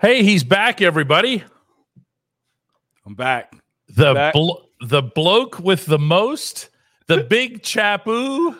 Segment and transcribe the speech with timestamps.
[0.00, 1.44] Hey, he's back, everybody.
[3.06, 3.52] I'm back.
[3.88, 4.32] The Back.
[4.34, 6.70] blo- the bloke with the most,
[7.06, 8.54] the big chapu.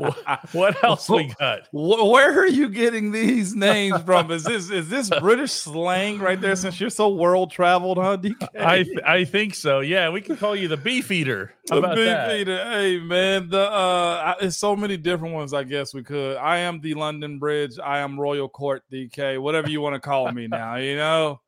[0.53, 1.61] What else we got?
[1.73, 4.31] Where are you getting these names from?
[4.31, 6.55] Is this is this British slang right there?
[6.57, 8.19] Since you're so world traveled, huh?
[8.19, 8.49] DK?
[8.61, 9.81] I th- I think so.
[9.81, 11.55] Yeah, we can call you the beef eater.
[11.71, 12.37] How The big that?
[12.37, 12.65] eater.
[12.65, 15.55] Hey man, the uh, I- it's so many different ones.
[15.55, 16.37] I guess we could.
[16.37, 17.79] I am the London Bridge.
[17.83, 19.41] I am Royal Court DK.
[19.41, 20.77] Whatever you want to call me now.
[20.77, 21.41] You know,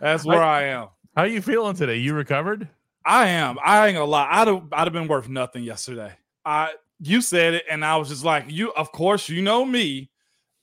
[0.00, 0.88] that's where I am.
[1.16, 1.96] How you feeling today?
[1.96, 2.68] You recovered?
[3.04, 3.56] I am.
[3.64, 4.28] I ain't gonna lie.
[4.30, 6.12] I'd have, I'd have been worth nothing yesterday.
[6.46, 8.72] I you said it, and I was just like, you.
[8.72, 10.10] Of course, you know me,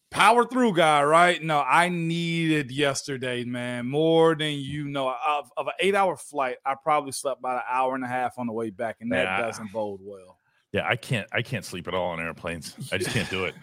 [0.09, 1.42] power through guy, right?
[1.44, 5.09] No, I needed yesterday, man, more than you know.
[5.09, 8.40] Of, of an eight hour flight, I probably slept about an hour and a half
[8.40, 9.42] on the way back, and that Yeah.
[9.42, 10.40] doesn't bode well.
[10.72, 11.28] Yeah, I can't.
[11.32, 12.76] I can't sleep at all on airplanes.
[12.92, 13.54] I just can't do it.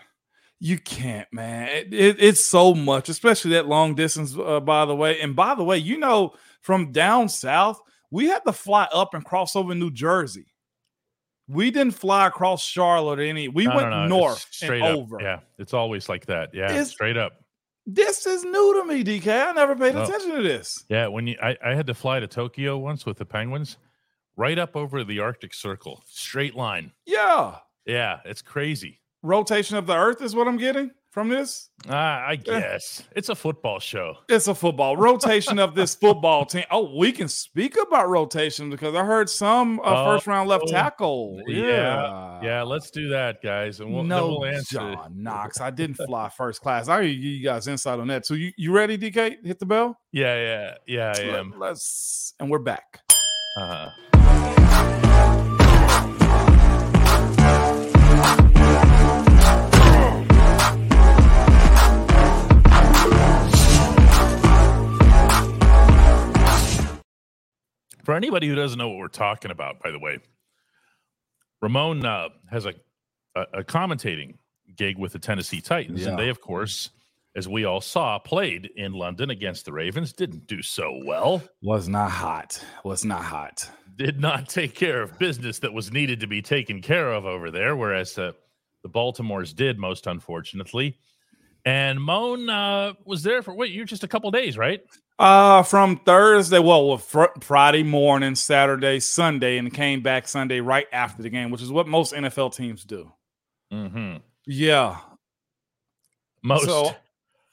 [0.61, 1.69] You can't, man.
[1.69, 4.37] It, it- it's so much, especially that long distance.
[4.37, 8.41] Uh, by the way, and by the way, you know, from down south, we had
[8.45, 10.47] to fly up and cross over New Jersey.
[11.51, 13.49] We didn't fly across Charlotte or any.
[13.49, 14.99] We No, no, went no, it's north straight and up.
[14.99, 15.19] over.
[15.21, 16.51] Yeah, it's always like that.
[16.55, 17.33] Yeah, It's- straight up.
[17.87, 19.49] This is new to me, DK.
[19.49, 20.03] I never paid No.
[20.05, 20.85] attention to this.
[20.89, 23.79] Yeah, when you I, I had to fly to Tokyo once with the Penguins,
[24.37, 26.93] right up over the Arctic Circle, straight line.
[27.07, 27.57] Yeah,
[27.87, 29.01] Yeah, it's crazy.
[29.23, 31.69] rotation of the Earth is what I'm getting from this.
[31.89, 34.15] Ah, I guess it's a football show.
[34.29, 36.65] It's a football rotation of this football team.
[36.71, 40.71] Oh, we can speak about rotation because I heard some uh, first round left Oh,
[40.71, 41.43] tackle.
[41.49, 44.77] yeah, Yeah, let's do that, guys, and we'll, no, we'll answer.
[44.77, 45.61] John Knox.
[45.61, 46.89] I didn't fly first class.
[46.89, 48.25] I give you guys insight on that.
[48.27, 49.45] So you, you ready, DK?
[49.45, 49.99] Hit the bell.
[50.13, 51.13] Yeah, yeah, yeah.
[51.35, 51.55] I am.
[51.59, 53.01] Let's and we're back.
[53.57, 53.91] Uh,
[68.05, 70.19] for anybody who doesn't know what we're talking about, by the way,
[71.63, 72.75] Ramon uh, has a,
[73.35, 74.35] a a commentating
[74.77, 76.91] gig with the Tennessee Titans, and they, of course,
[77.37, 80.13] as we all saw, played in London against the Ravens.
[80.13, 81.43] Didn't do so well.
[81.63, 82.65] Was not hot.
[82.85, 83.71] Was not hot.
[83.97, 87.51] did not take care of business that was needed to be taken care of over
[87.51, 88.33] there, whereas uh,
[88.83, 90.97] the Baltimores did, most unfortunately.
[91.65, 94.81] And Moan uh, was there for wait, you're just a couple days, right?
[95.19, 100.87] Uh, from Thursday, well, well fr- Friday morning, Saturday, Sunday, and came back Sunday right
[100.93, 103.13] after the game, which is what most NFL teams do.
[103.73, 104.17] Mm-hmm.
[104.47, 104.99] Yeah,
[106.43, 106.65] Most.
[106.65, 106.95] So-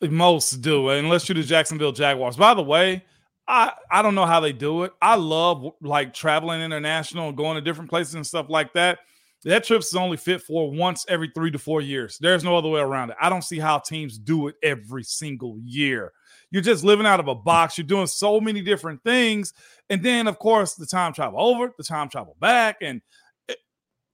[0.01, 2.37] most do, unless you're the Jacksonville Jaguars.
[2.37, 3.03] By the way,
[3.47, 4.93] I I don't know how they do it.
[5.01, 8.99] I love like traveling international going to different places and stuff like that.
[9.43, 12.17] That trip's is only fit for once every three to four years.
[12.19, 13.17] There's no other way around it.
[13.21, 16.11] I don't see how teams do it every single year.
[16.49, 17.77] You're just living out of a box.
[17.77, 19.53] You're doing so many different things,
[19.89, 23.01] and then of course the time travel over, the time travel back, and
[23.47, 23.59] it-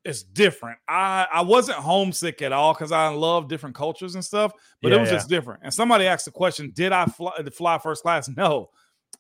[0.03, 0.78] it's different.
[0.88, 4.51] I I wasn't homesick at all because I love different cultures and stuff
[4.81, 5.16] but Yeah, it was yeah.
[5.16, 5.62] just different.
[5.63, 8.69] And somebody asked the question, "Did I fly, fly first class?" No,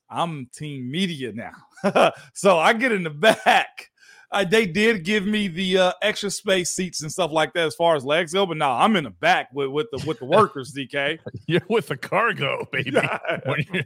[0.09, 3.89] I'm team media now, so I get in the back.
[4.33, 7.75] Uh, they did give me the uh, extra space seats and stuff like that as
[7.75, 10.25] far as legs go, but no, I'm in the back with, with the with the
[10.25, 10.73] workers.
[10.77, 12.97] DK, You're with the cargo, baby.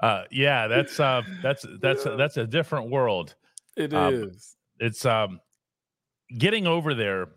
[0.00, 2.16] Uh, yeah, that's uh, that's that's Yeah.
[2.16, 3.36] that's a different world.
[3.76, 3.94] It is.
[3.94, 4.32] Um,
[4.80, 5.40] it's um
[6.38, 7.28] getting over there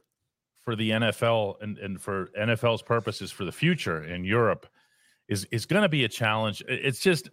[0.64, 4.66] for the NFL and, and for NFL's purposes for the future in Europe
[5.30, 6.64] is is going to be a challenge.
[6.68, 7.30] It's just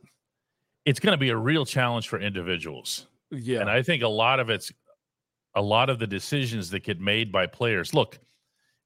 [0.85, 3.07] it's going to be a real challenge for individuals.
[3.31, 4.71] Yeah, And I think a lot of it's
[5.55, 7.95] a lot of the decisions that get made by players.
[7.95, 8.19] Look,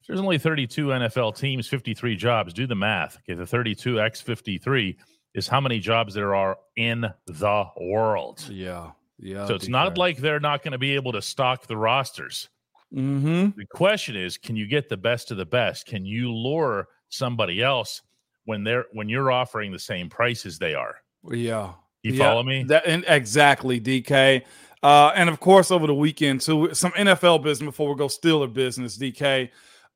[0.01, 3.19] if there's only 32 NFL teams, 53 jobs, do the math.
[3.19, 4.97] Okay, the 32 x 53
[5.35, 8.49] is how many jobs there are in the world.
[8.51, 9.47] yeah, yeah.
[9.47, 12.49] So it's not like they're not going to be able to stock the rosters.
[12.95, 13.59] mm-hmm.
[13.59, 15.87] The question is, can you get the best of the best?
[15.87, 18.03] Can you lure somebody else
[18.45, 20.97] when they're when you're offering the same price as they are?
[21.31, 21.73] Yeah.
[22.03, 22.63] You Yeah, follow me?
[22.65, 24.43] That and exactly, DK.
[24.87, 28.53] Uh, and of course, over the weekend too, some NFL business before we go Steeler
[28.53, 29.51] business, DK.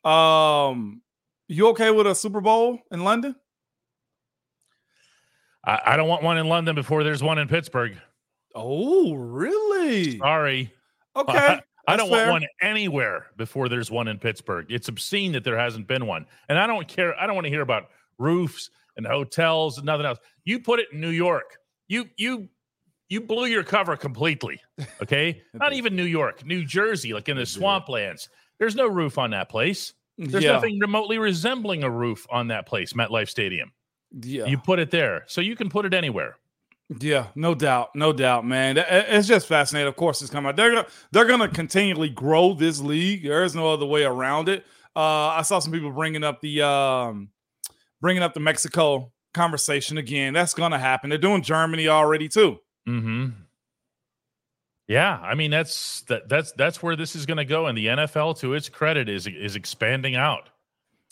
[0.05, 1.01] Um,
[1.47, 3.37] you okay with a Super Bowl in London?
[5.65, 7.97] I, I don't want one in London before there's one in Pittsburgh.
[8.57, 10.19] Oh, really?
[10.19, 10.75] Sorry.
[11.15, 11.39] Okay.
[11.39, 12.29] I that's don't fair.
[12.29, 14.67] want one anywhere before there's one in Pittsburgh.
[14.71, 16.27] It's obscene that there hasn't been one.
[16.49, 17.17] And I don't care.
[17.17, 20.19] I don't want to hear about roofs and hotels and nothing else.
[20.45, 21.59] You put it in New York.
[21.87, 22.49] You you
[23.11, 24.59] you blew your cover completely.
[25.03, 25.43] Okay?
[25.55, 28.29] Not even New York, New Jersey, like in the swamplands.
[28.59, 29.93] There's no roof on that place.
[30.17, 30.53] There's yeah.
[30.53, 33.73] nothing remotely resembling a roof on that place, MetLife Stadium.
[34.23, 34.47] Yeah.
[34.47, 35.25] You put it there.
[35.27, 36.37] So you can put it anywhere.
[36.99, 38.77] Yeah, no doubt, no doubt, man.
[38.77, 39.87] It's just fascinating.
[39.87, 40.57] Of course, it's coming.
[40.57, 43.23] They're gonna they're gonna continually grow this league.
[43.23, 44.67] There is no other way around it.
[44.97, 47.29] Uh, I saw some people bringing up the um,
[48.01, 50.35] bringing up the Mexico conversation again.
[50.35, 51.11] That's gonna happen.
[51.11, 52.59] They're doing Germany already too.
[52.87, 53.29] Hmm.
[54.89, 57.87] Yeah, I mean that's that that's that's where this is going to go, and the
[57.87, 60.51] NFL, to its credit, is is expanding out.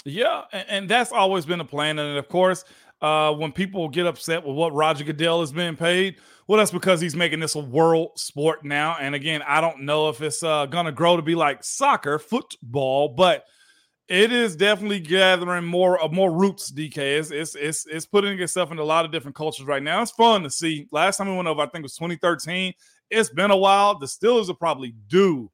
[0.04, 1.98] Yeah, and, and that's always been a plan.
[1.98, 2.64] And of course,
[3.00, 6.16] uh, when people get upset with what Roger Goodell is being paid,
[6.48, 8.96] well, that's because he's making this a world sport now.
[8.98, 12.18] And again, I don't know if it's uh, going to grow to be like soccer,
[12.18, 13.44] football, but
[14.08, 16.72] it is definitely gathering more uh, more roots.
[16.72, 20.00] DK it's, it's it's it's putting itself in a lot of different cultures right now.
[20.02, 20.88] It's fun to see.
[20.90, 22.72] Last time we went over, I think it was 2013.
[23.10, 23.98] It's been a while.
[23.98, 25.50] The Steelers are probably due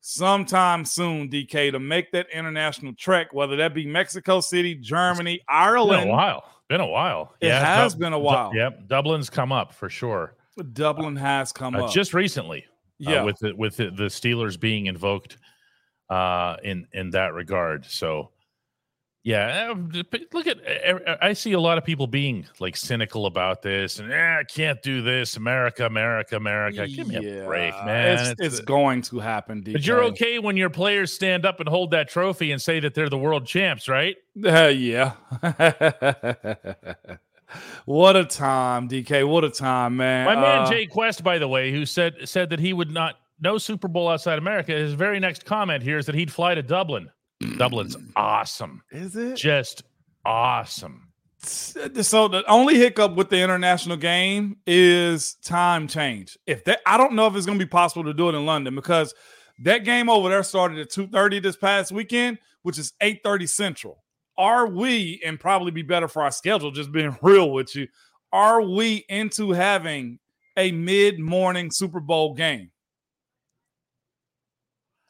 [0.00, 6.02] sometime soon, DK, to make that international trek, whether that be Mexico City, Germany, Ireland.
[6.02, 6.44] Been a while.
[6.68, 7.34] Been a while.
[7.40, 8.54] It yeah, has been a while.
[8.54, 8.86] yep.
[8.86, 10.34] Dublin's come up for sure.
[10.72, 12.64] Dublin has come uh, up just recently.
[13.06, 15.38] Uh, yeah, uh, with the, with the, the Steelers being invoked
[16.10, 17.84] uh, in in that regard.
[17.86, 18.30] So
[19.24, 19.90] yeah, um,
[20.32, 20.58] look at
[21.22, 24.80] I see a lot of people being like cynical about this and eh, I can't
[24.80, 25.36] do this.
[25.36, 26.86] America, America, America.
[26.88, 28.18] Give me yeah, a break, man.
[28.18, 29.62] It's, it's, it's going to happen.
[29.62, 29.72] DK.
[29.72, 32.94] But you're okay when your players stand up and hold that trophy and say that
[32.94, 34.16] they're the world champs, right?
[34.42, 35.12] Uh, yeah.
[37.84, 39.28] what a time, DK.
[39.28, 40.24] What a time, man.
[40.24, 43.16] My man uh, Jay Quest, by the way, who said said that he would not
[43.40, 44.72] no Super Bowl outside America.
[44.72, 47.10] His very next comment here is that he'd fly to Dublin.
[47.56, 48.82] Dublin's awesome.
[48.90, 49.36] Is it?
[49.36, 49.84] Just
[50.24, 51.04] awesome.
[51.40, 56.36] So the only hiccup with the international game is time change.
[56.46, 58.44] If that I don't know if it's going to be possible to do it in
[58.44, 59.14] London because
[59.62, 64.04] that game over there started at 2:30 this past weekend, which is 8:30 Central.
[64.36, 67.86] Are we and probably be better for our schedule just being real with you.
[68.32, 70.18] Are we into having
[70.56, 72.70] a mid-morning Super Bowl game?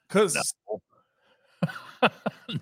[0.08, 0.80] Cuz no.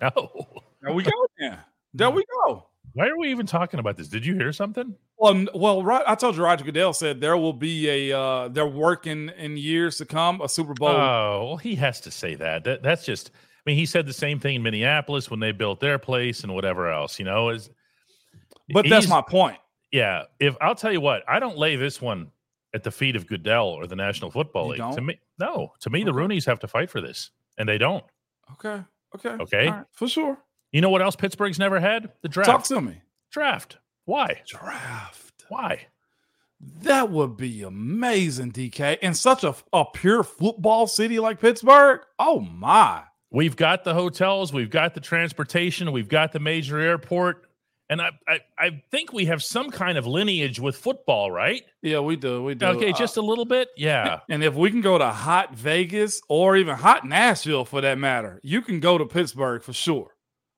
[0.01, 0.47] no.
[0.81, 1.11] There we go.
[1.39, 1.59] Yeah.
[1.93, 2.67] There we go.
[2.93, 4.07] Why are we even talking about this?
[4.07, 4.95] Did you hear something?
[5.17, 9.29] Well, well, I told you Roger Goodell said there will be a uh they're working
[9.37, 10.89] in years to come a Super Bowl.
[10.89, 12.63] Oh, well, he has to say that.
[12.63, 12.83] that.
[12.83, 13.31] That's just.
[13.31, 16.55] I mean, he said the same thing in Minneapolis when they built their place and
[16.55, 17.19] whatever else.
[17.19, 17.69] You know, is.
[18.69, 19.57] But that's my point.
[19.91, 22.31] Yeah, if I'll tell you what, I don't lay this one
[22.73, 24.79] at the feet of Goodell or the National Football you League.
[24.79, 24.95] Don't?
[24.95, 25.73] To me, no.
[25.81, 26.05] To me, okay.
[26.05, 28.03] the Rooneys have to fight for this, and they don't.
[28.53, 28.83] Okay.
[29.15, 29.43] Okay.
[29.43, 29.69] Okay.
[29.69, 29.85] Right.
[29.91, 30.37] For sure.
[30.71, 32.11] You know what else Pittsburgh's never had?
[32.21, 32.49] The draft.
[32.49, 33.01] Talk to me.
[33.31, 33.77] Draft.
[34.05, 34.41] Why?
[34.47, 35.45] Draft.
[35.49, 35.87] Why?
[36.59, 38.99] That would be amazing, DK.
[38.99, 42.01] In such a, a pure football city like Pittsburgh.
[42.17, 43.03] Oh my.
[43.29, 47.49] We've got the hotels, we've got the transportation, we've got the major airport.
[47.89, 51.63] And I, I, I think we have some kind of lineage with football, right?
[51.81, 52.43] Yeah, we do.
[52.43, 52.65] We do.
[52.65, 53.69] Okay, just uh, a little bit.
[53.77, 54.19] Yeah.
[54.29, 58.41] And if we can go to hot Vegas or even hot Nashville for that matter,
[58.43, 60.15] you can go to Pittsburgh for sure.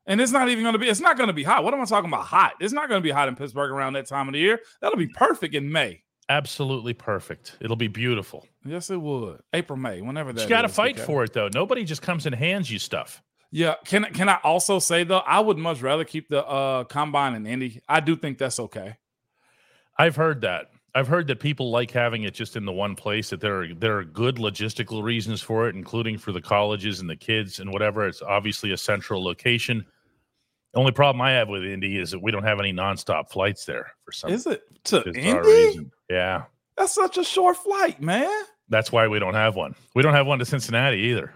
[0.07, 1.63] And it's not even going to be, it's not going to be hot.
[1.63, 2.25] What am I talking about?
[2.25, 2.53] Hot.
[2.59, 4.59] It's not going to be hot in Pittsburgh around that time of the year.
[4.81, 6.01] That'll be perfect in May.
[6.29, 7.57] Absolutely perfect.
[7.61, 8.47] It'll be beautiful.
[8.65, 9.41] Yes, it would.
[9.53, 10.43] April, May, whenever that.
[10.43, 11.05] You got to fight okay.
[11.05, 11.49] for it, though.
[11.53, 13.21] Nobody just comes and hands you stuff.
[13.51, 17.33] Yeah, can can I also say though, I would much rather keep the uh combine
[17.35, 17.81] in Indy.
[17.87, 18.97] I do think that's okay.
[19.97, 20.67] I've heard that.
[20.95, 23.29] I've heard that people like having it just in the one place.
[23.29, 27.09] That there are there are good logistical reasons for it, including for the colleges and
[27.09, 28.07] the kids and whatever.
[28.07, 29.85] It's obviously a central location.
[30.73, 33.65] The only problem I have with Indy is that we don't have any nonstop flights
[33.65, 34.31] there for some.
[34.31, 35.89] Is it to Indy?
[36.09, 36.43] Yeah,
[36.77, 38.29] that's such a short flight, man.
[38.69, 39.73] That's why we don't have one.
[39.95, 41.33] We don't have one to Cincinnati either.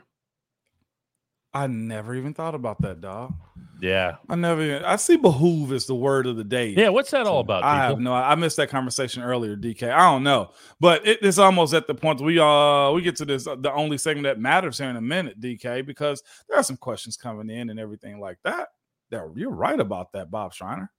[1.53, 3.33] I never even thought about that, dog.
[3.79, 4.61] Yeah, I never.
[4.61, 6.69] Even, I see behoove is the word of the day.
[6.69, 7.63] Yeah, what's that all about?
[7.63, 8.13] I have no.
[8.13, 9.91] I missed that conversation earlier, DK.
[9.91, 13.25] I don't know, but it, it's almost at the point we uh we get to
[13.25, 16.77] this the only segment that matters here in a minute, DK, because there are some
[16.77, 18.69] questions coming in and everything like that.
[19.11, 20.89] That you're right about that, Bob Schreiner.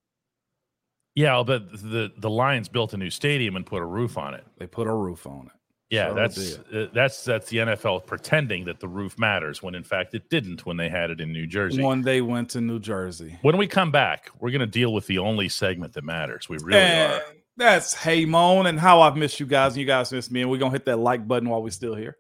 [1.15, 4.45] Yeah, but the the Lions built a new stadium and put a roof on it.
[4.59, 5.53] They put a roof on it.
[5.95, 9.85] Yeah, sure that's uh, that's that's the NFL pretending that the roof matters when in
[9.85, 11.83] fact it didn't when they had it in New Jersey.
[11.83, 13.39] When they went to New Jersey.
[13.43, 16.49] When we come back, we're going to deal with the only segment that matters.
[16.49, 17.23] We really and are.
[17.57, 20.51] That's Hey Moan and how I've missed you guys and you guys missed me and
[20.51, 22.17] we're going to hit that like button while we're still here.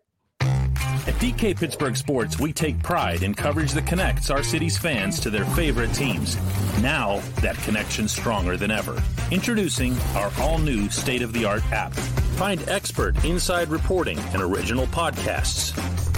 [1.07, 5.29] At DK Pittsburgh Sports, we take pride in coverage that connects our city's fans to
[5.29, 6.39] their favorite teams.
[6.81, 9.03] Now, that connection's stronger than ever.
[9.31, 11.93] Introducing our all new state of the art app.
[12.35, 15.73] Find expert inside reporting and original podcasts.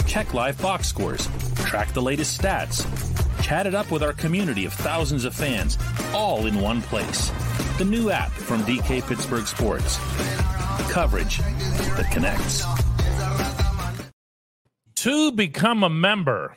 [0.06, 1.28] Check live box scores.
[1.66, 2.86] Track the latest stats.
[3.42, 5.78] Chat it up with our community of thousands of fans,
[6.14, 7.30] all in one place.
[7.78, 9.98] the new app from DK Pittsburgh Sports.
[10.90, 12.64] Coverage that connects.
[14.96, 16.56] To become a member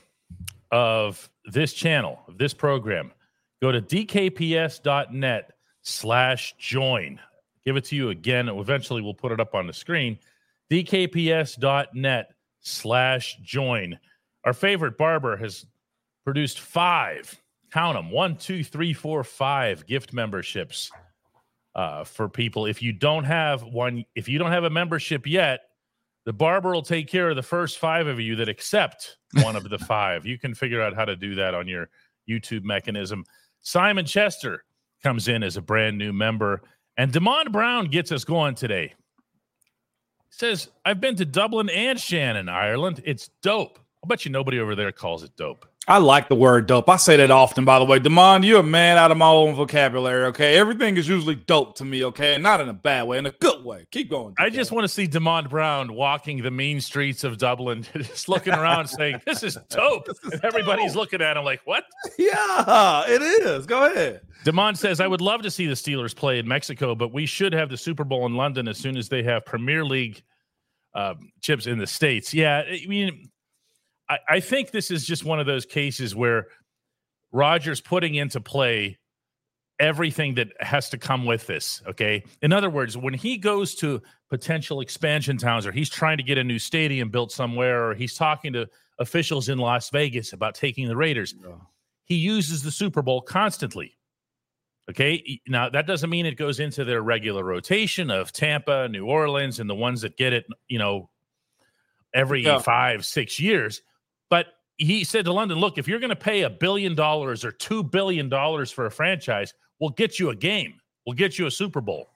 [0.72, 3.12] of this channel, of this program,
[3.62, 5.52] go to dkps.net
[5.82, 7.20] slash join.
[7.66, 8.50] Give it to you again.
[8.50, 10.18] Eventually, we'll put it up on the screen.
[10.72, 14.00] dkps.net slash join.
[14.46, 15.66] Our favorite barber has
[16.24, 17.36] produced five,
[17.72, 20.92] count them, one, two, three, four, five gift memberships
[21.76, 22.66] uh, for people.
[22.66, 25.62] If you don't have one, if you don't have a membership yet,
[26.26, 29.70] the barber will take care of the first five of you that accept one of
[29.70, 30.26] the five.
[30.26, 31.90] You can figure out how to do that on your
[32.30, 33.26] YouTube mechanism.
[33.62, 34.64] Simon Chester
[35.04, 36.62] comes in as a brand new member,
[37.00, 38.88] and Demond Brown gets us going today.
[38.90, 43.02] He says, I've been to Dublin and Shannon, Ireland.
[43.06, 43.80] It's dope.
[44.04, 45.66] I'll bet you nobody over there calls it dope.
[45.90, 46.88] I like the word dope.
[46.88, 48.00] I say that often, by the way.
[48.00, 50.56] Demond, you're a man out of my own vocabulary, okay?
[50.56, 52.36] Everything is usually dope to me, okay?
[52.36, 53.88] And not in a bad way, in a good way.
[53.90, 54.36] Keep going.
[54.38, 58.54] I just want to see Demond Brown walking the mean streets of Dublin, just looking
[58.54, 60.06] around saying, This is dope.
[60.06, 60.98] This is Everybody's dope.
[61.02, 61.86] looking at him like, What?
[62.20, 63.66] Yeah, it is.
[63.66, 64.22] Go ahead.
[64.46, 67.52] Demond says, I would love to see the Steelers play in Mexico, but we should
[67.54, 70.22] have the Super Bowl in London as soon as they have Premier League
[70.94, 72.32] uh, chips in the States.
[72.32, 73.32] Yeah, I mean,
[74.10, 76.48] I, I think this is just one of those cases where
[77.32, 78.98] Rogers putting into play
[79.80, 81.82] everything that has to come with this.
[81.88, 82.24] Okay.
[82.42, 86.38] In other words, when he goes to potential expansion towns or he's trying to get
[86.38, 88.68] a new stadium built somewhere or he's talking to
[89.00, 91.34] officials in Las Vegas about taking the Raiders,
[92.04, 93.96] he uses the Super Bowl constantly.
[94.90, 95.40] Okay.
[95.48, 99.70] Now, that doesn't mean it goes into their regular rotation of Tampa, New Orleans, and
[99.70, 101.10] the ones that get it, you know,
[102.14, 102.60] every yeah.
[102.60, 103.82] five, six years.
[104.80, 107.84] He said to London, look, if you're going to pay a billion dollars or two
[107.84, 110.80] billion dollars for a franchise, we'll get you a game.
[111.06, 112.08] We'll get you a Super Bowl.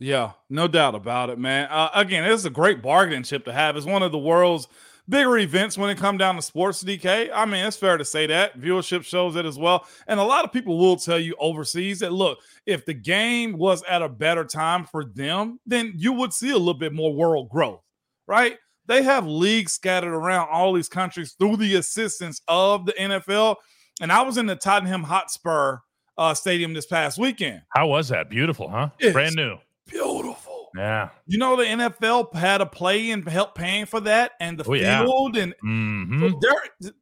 [0.00, 1.68] Yeah, no doubt about it, man.
[1.70, 3.76] Uh, again, it's a great bargaining chip to have.
[3.76, 4.68] It's one of the world's
[5.08, 7.30] bigger events when it comes down to sports DK.
[7.34, 8.60] I mean, it's fair to say that.
[8.60, 9.86] Viewership shows it as well.
[10.06, 13.82] And a lot of people will tell you overseas that look, if the game was
[13.84, 17.48] at a better time for them, then you would see a little bit more world
[17.48, 17.82] growth,
[18.26, 18.58] right?
[18.88, 23.56] They have leagues scattered around all these countries through the assistance of the NFL.
[24.00, 25.78] And I was in the Tottenham Hotspur
[26.16, 27.62] uh, Stadium this past weekend.
[27.68, 28.30] How was that?
[28.30, 28.88] Beautiful, huh?
[28.98, 29.58] It's Brand new.
[29.86, 30.70] Beautiful.
[30.74, 31.10] Yeah.
[31.26, 34.72] You know, the NFL had a play and help paying for that and the oh,
[34.72, 35.36] field.
[35.36, 35.42] Yeah.
[35.42, 36.28] And mm-hmm.
[36.28, 36.92] so they're,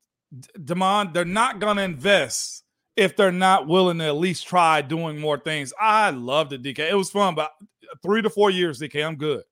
[0.59, 2.65] Demond, they're not going to invest
[2.97, 5.73] if they're not willing to at least try doing more things.
[5.81, 6.91] I loved it, DK.
[6.91, 7.53] It was fun, but
[8.03, 9.45] three to four years, DK, I'm good.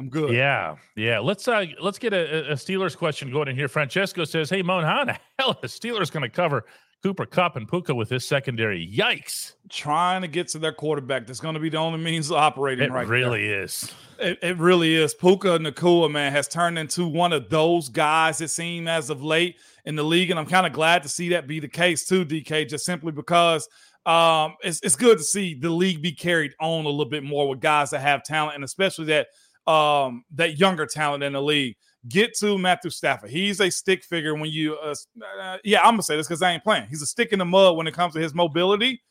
[0.00, 0.32] I'm good.
[0.32, 1.18] Yeah, yeah.
[1.18, 3.68] Let's uh let's get a, a Steelers question going in here.
[3.68, 6.64] Francesco says, "Hey, Moan, how in the hell is Steelers going to cover
[7.02, 8.90] Cooper Kupp and Puka with this secondary?
[8.90, 9.52] Yikes!
[9.68, 11.26] Trying to get to their quarterback.
[11.26, 12.86] That's going to be the only means of operating.
[12.86, 13.64] It right really there.
[13.64, 13.92] is.
[14.18, 15.12] It, it, really is.
[15.12, 18.40] Puka Nacua, man, has turned into one of those guys.
[18.40, 21.28] It seems as of late in the league, and I'm kind of glad to see
[21.30, 22.66] that be the case too, DK.
[22.66, 23.68] Just simply because
[24.06, 27.50] um, it's it's good to see the league be carried on a little bit more
[27.50, 29.26] with guys that have talent, and especially that
[29.66, 31.76] um, that younger talent in the league.
[32.08, 33.30] Get to Matthew Stafford.
[33.30, 34.94] He's a stick figure when you, uh,
[35.40, 36.86] uh, yeah, I'm gonna say this because I ain't playing.
[36.88, 39.02] He's a stick in the mud when it comes to his mobility.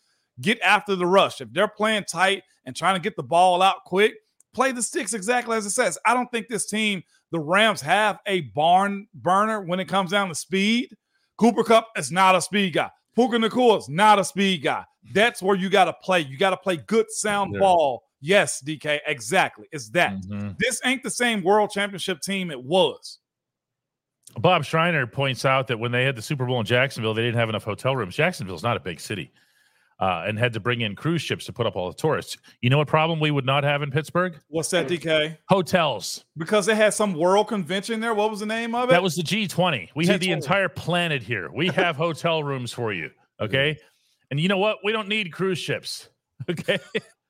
[0.42, 1.42] Get after the rush.
[1.42, 4.16] If they're playing tight and trying to get the ball out quick,
[4.54, 6.00] play the sticks exactly as it says.
[6.06, 10.30] I don't think this team, the Rams, have a barn burner when it comes down
[10.30, 10.96] to speed.
[11.38, 12.90] Cooper Kupp is not a speed guy.
[13.16, 14.86] Puka Nacua is not a speed guy.
[15.14, 16.22] That's where you got to play.
[16.22, 17.60] You got to play good sound yeah.
[17.60, 19.68] ball Yes, DK, exactly.
[19.72, 20.14] It's that.
[20.22, 20.50] Mm-hmm.
[20.60, 23.20] This ain't the same world championship team it was.
[24.38, 27.40] Bob Schreiner points out that when they had the Super Bowl in Jacksonville, they didn't
[27.40, 28.16] have enough hotel rooms.
[28.16, 29.32] Jacksonville's not a big city.
[30.00, 32.38] Uh, and had to bring in cruise ships to put up all the tourists.
[32.62, 34.40] You know what problem we would not have in Pittsburgh?
[34.48, 35.38] What's that, DK?
[35.50, 36.24] Hotels.
[36.38, 38.14] Because they had some world convention there.
[38.14, 38.94] What was the name of it?
[38.94, 39.90] That was the G20.
[39.98, 40.08] We G20.
[40.08, 41.52] had the entire planet here.
[41.54, 43.10] We have hotel rooms for you.
[43.42, 43.78] Okay.
[44.32, 44.78] And you know what?
[44.86, 46.08] We don't need cruise ships.
[46.50, 46.80] Okay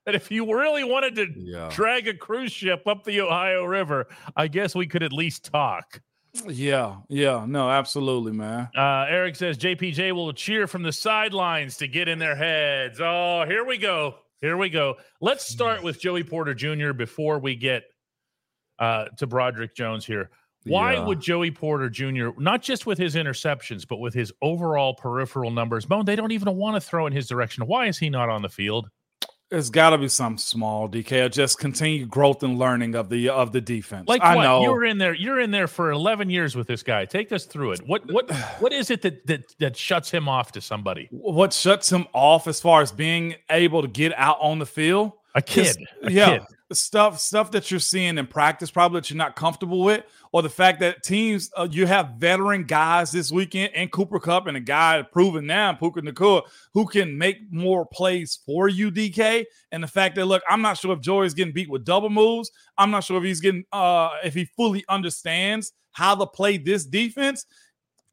[0.10, 1.70] that if you really wanted to yeah.
[1.72, 6.02] drag a cruise ship up the Ohio River, I guess we could at least talk.
[6.48, 8.70] Yeah, yeah, no, absolutely, man.
[8.76, 13.00] Uh, Eric says JPJ will cheer from the sidelines to get in their heads.
[13.00, 14.16] Oh, here we go.
[14.42, 14.96] Here we go.
[15.22, 16.94] Let's start with Joey Porter Jr.
[16.94, 17.84] before we get
[18.80, 20.32] uh, to Broderick Jones here.
[20.66, 21.06] Why yeah.
[21.06, 25.86] would Joey Porter Jr., not just with his interceptions, but with his overall peripheral numbers,
[25.86, 27.66] Bone, they don't even want to throw in his direction.
[27.66, 28.90] Why is he not on the field?
[29.52, 33.30] It's got to be something small, DK, or just continued growth and learning of the
[33.30, 34.08] of the defense.
[34.08, 34.44] Like I what?
[34.44, 35.16] know You were in there.
[35.16, 37.06] You're in there for 11 years with this guy.
[37.06, 37.82] Take us through it.
[37.88, 38.30] What what
[38.60, 41.08] what is it that that that shuts him off to somebody?
[41.12, 45.14] what shuts him off as far as being able to get out on the field.
[45.34, 45.78] A kid.
[46.04, 46.48] A yeah, kid.
[46.72, 50.50] Stuff stuff that you're seeing in practice, probably that you're not comfortable with, or the
[50.50, 54.60] fact that teams uh, you have veteran guys this weekend and Cooper Kupp and a
[54.60, 56.44] guy proven now, Puka Nacua,
[56.76, 59.46] who can make more plays for you, DK.
[59.72, 62.12] And the fact that look, I'm not sure if Joey is getting beat with double
[62.12, 62.52] moves.
[62.78, 66.86] I'm not sure if he's getting uh if he fully understands how to play this
[66.86, 67.48] defense.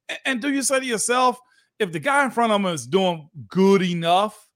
[0.09, 1.39] A- And do you say to yourself,
[1.79, 4.49] if the guy in front of him is doing good enough?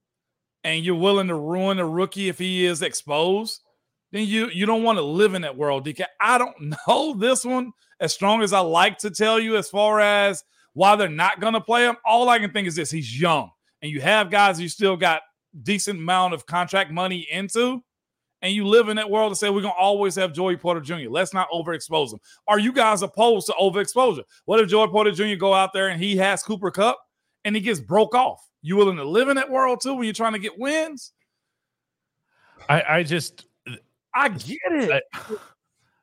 [0.63, 3.61] and you're willing to ruin a rookie if he is exposed,
[4.11, 6.03] then you you don't want to live in that world, DK.
[6.19, 9.99] I don't know this one as strong as I like to tell you as far
[9.99, 11.97] as why they're not going to play him.
[12.05, 13.51] All I can think is this: he's young,
[13.81, 15.21] and you have guys you still got
[15.63, 17.83] decent amount of contract money into.
[18.43, 21.09] And you live in that world and say we're gonna always have Joey Porter Jr.
[21.11, 22.19] Let's not overexpose him.
[22.47, 24.23] Are you guys opposed to overexposure?
[24.45, 25.35] What if Joey Porter Jr.
[25.35, 26.97] go out there and he has Cooper Kupp
[27.45, 28.43] and he gets broke off?
[28.63, 31.13] You willing to live in that world too when you're trying to get wins?
[32.67, 33.45] I I just
[34.13, 35.03] I get it.
[35.13, 35.35] I-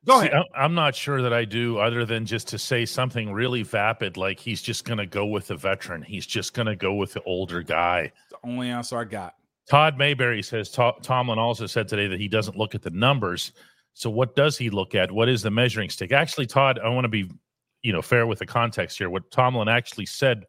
[0.07, 0.37] Go See, ahead.
[0.37, 4.17] I'm- I'm not sure that I do, other than just to say something really vapid,
[4.17, 6.01] like he's just going to go with the veteran.
[6.03, 8.13] He's just going to go with the older guy.
[8.31, 9.35] the only answer I got.
[9.69, 13.53] Todd Mayberry says Tomlin also said today that he doesn't look at the numbers.
[13.93, 15.11] So what does he look at?
[15.13, 16.11] What is the measuring stick?
[16.13, 17.31] Actually, Todd, I want to be,
[17.83, 19.11] you know, fair with the context here.
[19.11, 20.45] What Tomlin actually said,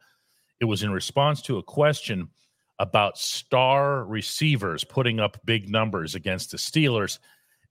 [0.62, 2.30] it was in response to a question
[2.78, 7.20] about star receivers putting up big numbers against the Steelers.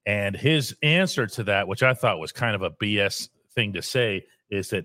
[0.07, 3.83] And his answer to that, which I thought was kind of a BS thing to
[3.83, 4.85] say, is that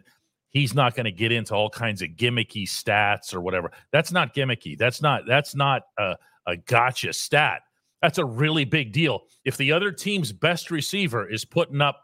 [0.53, 3.71] he's not going to get into all kinds of gimmicky stats or whatever.
[3.91, 4.77] That's not gimmicky.
[4.77, 6.15] That's not that's not a,
[6.47, 7.61] a gotcha stat.
[8.01, 9.23] That's a really big deal.
[9.43, 12.01] If the other team's best receiver is putting up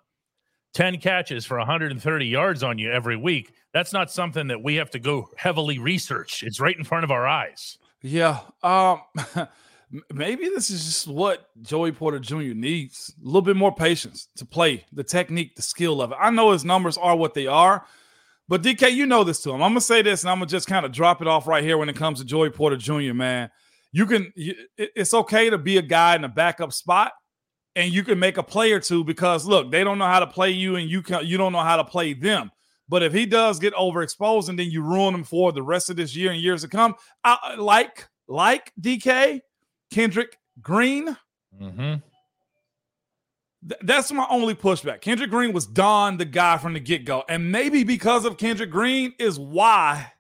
[0.74, 4.90] 10 catches for 130 yards on you every week, that's not something that we have
[4.92, 6.44] to go heavily research.
[6.44, 7.78] It's right in front of our eyes.
[8.02, 8.40] Yeah.
[8.64, 9.02] Um
[10.14, 12.54] maybe this is just what Joey Porter Jr.
[12.54, 13.14] needs.
[13.22, 16.18] A little bit more patience to play the technique, the skill of it.
[16.20, 17.86] I know his numbers are what they are,
[18.48, 19.62] but DK, you know this to him.
[19.62, 21.78] I'm gonna say this and I'm gonna just kind of drop it off right here
[21.78, 23.50] when it comes to Joey Porter Jr., man.
[23.92, 24.32] You can,
[24.78, 27.12] it's okay to be a guy in a backup spot
[27.76, 30.28] and you can make a play or two because look, they don't know how to
[30.28, 32.52] play you and you can you don't know how to play them.
[32.88, 35.96] But if he does get overexposed and then you ruin him for the rest of
[35.96, 39.42] this year and years to come, I, like like DK
[39.92, 41.16] Kendrick Green,
[41.62, 41.96] Mm-hmm.
[43.68, 45.02] th- that's my only pushback.
[45.02, 48.70] Kendrick Green was Don, the guy from the get go, and maybe because of Kendrick
[48.70, 50.12] Green is why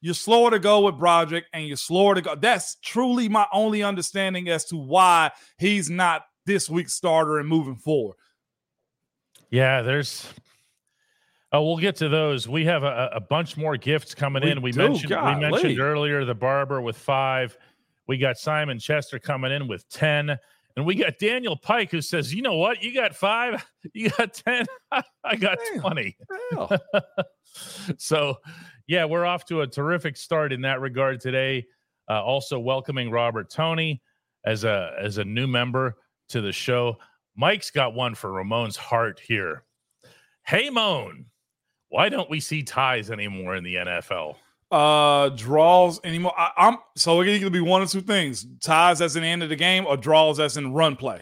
[0.00, 2.34] you're slower to go with Broderick and you're slower to go.
[2.34, 7.76] That's truly my only understanding as to why he's not this week's starter and moving
[7.76, 8.16] forward.
[9.50, 10.26] Yeah, there's.
[11.52, 12.48] Oh, we'll get to those.
[12.48, 14.60] We have a, a bunch more gifts coming We in.
[14.60, 17.56] We do, mentioned we mentioned earlier the barber with five.
[18.06, 20.36] We got Simon Chester coming in with ten,
[20.76, 22.82] and we got Daniel Pike who says, "You know what?
[22.82, 23.64] You got five.
[23.92, 24.64] You got ten.
[25.24, 25.80] I got Damn.
[25.80, 26.16] twenty.
[27.98, 28.38] so,
[28.86, 31.66] yeah, we're off to a terrific start in that regard today.
[32.08, 34.02] Uh, also welcoming Robert Tony
[34.46, 35.96] as a as a new member
[36.30, 36.96] to the show.
[37.36, 39.64] Mike's got one for Ramon's heart here.
[40.46, 41.26] Hey, Moan,
[41.88, 44.36] why don't we see ties anymore in the NFL?
[44.74, 46.32] Uh draws anymore.
[46.36, 49.42] I, I'm so it can be one of two things: ties as in the end
[49.42, 51.20] of the game, or draws as in run play.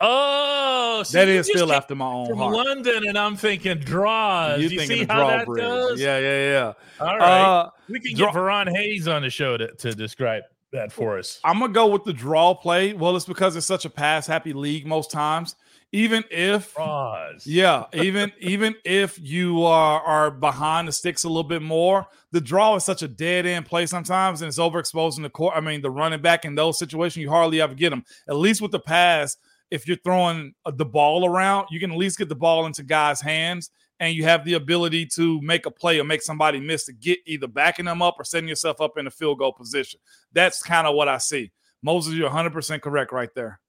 [0.00, 2.54] Oh, so that you is still after my own from heart.
[2.54, 4.60] London, and I'm thinking draws.
[4.60, 5.62] You, You're see how draw that bridge.
[5.64, 6.00] goes?
[6.00, 6.72] Yeah, yeah, yeah.
[7.04, 10.44] All right, Uh, we can draw- get Verron Haynes on the show to, to describe
[10.72, 11.40] that for us.
[11.42, 12.92] I'm gonna go with the draw play.
[12.92, 15.56] Well, it's because it's such a pass happy league most times.
[15.90, 17.46] Even if Draws.
[17.46, 22.40] yeah, even even if you are are behind the sticks a little bit more, the
[22.40, 25.54] draw is such a dead end play sometimes, and it's overexposing the court.
[25.56, 28.04] I mean, the running back in those situations, you hardly ever get them.
[28.28, 29.36] At least with the pass,
[29.70, 32.82] if you're throwing uh, the ball around, you can at least get the ball into
[32.82, 36.84] guys' hands, and you have the ability to make a play or make somebody miss
[36.84, 40.00] to get either backing them up or setting yourself up in a field goal position.
[40.32, 41.50] That's kind of what I see.
[41.82, 43.60] Moses, you're 100 percent correct right there.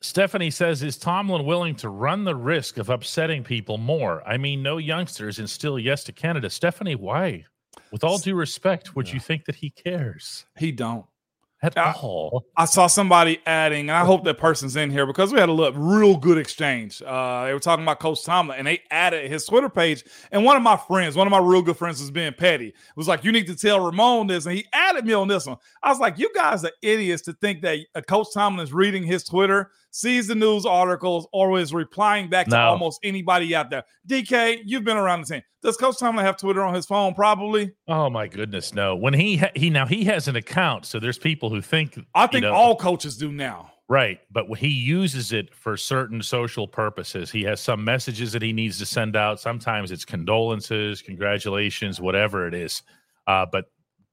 [0.00, 4.22] Stephanie says, Is Tomlin willing to run the risk of upsetting people more?
[4.26, 6.48] I mean, no youngsters and still yes to Canada.
[6.50, 7.44] Stephanie, why?
[7.90, 9.14] With all due respect, would Yeah.
[9.14, 10.44] you think that he cares?
[10.56, 11.04] He don't.
[11.60, 12.44] at I- all.
[12.56, 15.52] I saw somebody adding, and I hope that person's in here because we had a
[15.52, 17.02] look, real good exchange.
[17.04, 20.04] Uh, they were talking about Coach Tomlin, and they added his Twitter page.
[20.30, 22.68] And one of my friends, one of my real good friends, was being petty.
[22.68, 25.46] It Was like, "You need to tell Ramon this," and he added me on this
[25.46, 25.56] one.
[25.82, 29.02] I was like, "You guys are idiots to think that uh, Coach Tomlin is reading
[29.02, 32.68] his Twitter, sees the news articles, or is replying back to No.
[32.68, 35.42] almost anybody out there." DK, you've been around the team.
[35.62, 37.14] Does Coach Tomlin have Twitter on his phone?
[37.14, 37.72] Probably.
[37.88, 38.94] Oh my goodness, no.
[38.94, 42.22] When he ha- he now he has an account, so there's people who think I
[42.22, 43.72] you think know, all coaches do now.
[43.88, 47.30] right, but he uses it for certain social purposes.
[47.30, 49.40] He has some messages that he needs to send out.
[49.40, 52.82] Sometimes it's condolences, congratulations, whatever it is.
[53.26, 53.66] Uh, but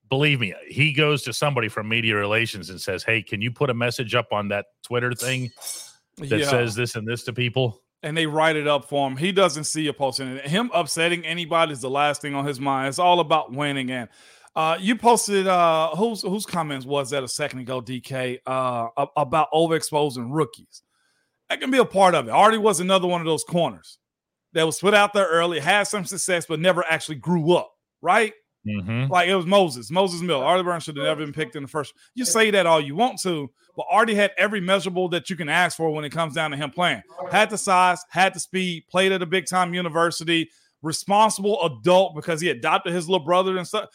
[0.09, 3.69] believe me, he goes to somebody from media relations and says, "Hey, can you put
[3.69, 5.51] a message up on that Twitter thing
[6.17, 6.49] that Yeah.
[6.49, 9.17] says this and this to people?" and they write it up for him.
[9.17, 10.45] He doesn't see a post in it.
[10.47, 12.89] Him upsetting anybody is the last thing on his mind.
[12.89, 13.89] It's all about winning.
[13.89, 14.09] And
[14.55, 18.87] uh, you posted uh, whose whose comments was that a second ago, DK, uh,
[19.17, 20.83] about overexposing rookies.
[21.49, 22.31] That can be a part of it.
[22.31, 23.97] Artie was another one of those corners
[24.53, 27.71] that was put out there early, had some success, but never actually grew up.
[28.03, 28.33] Right?
[28.65, 29.11] Mm-hmm.
[29.11, 30.41] Like it was Moses, Moses Mill.
[30.41, 31.93] Artie Burns should have never been picked in the first.
[32.15, 35.49] You say that all you want to, but Artie had every measurable that you can
[35.49, 37.03] ask for when it comes down to him playing.
[37.31, 40.49] Had the size, had the speed, played at a big time university,
[40.81, 43.89] responsible adult because he adopted his little brother and stuff.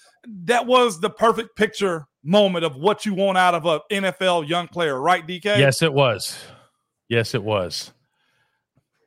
[0.45, 4.69] That was the perfect picture moment of what you want out of a NFL young
[4.69, 5.45] player, right, DK?
[5.45, 6.39] Yes, it was.
[7.09, 7.93] Yes, it was.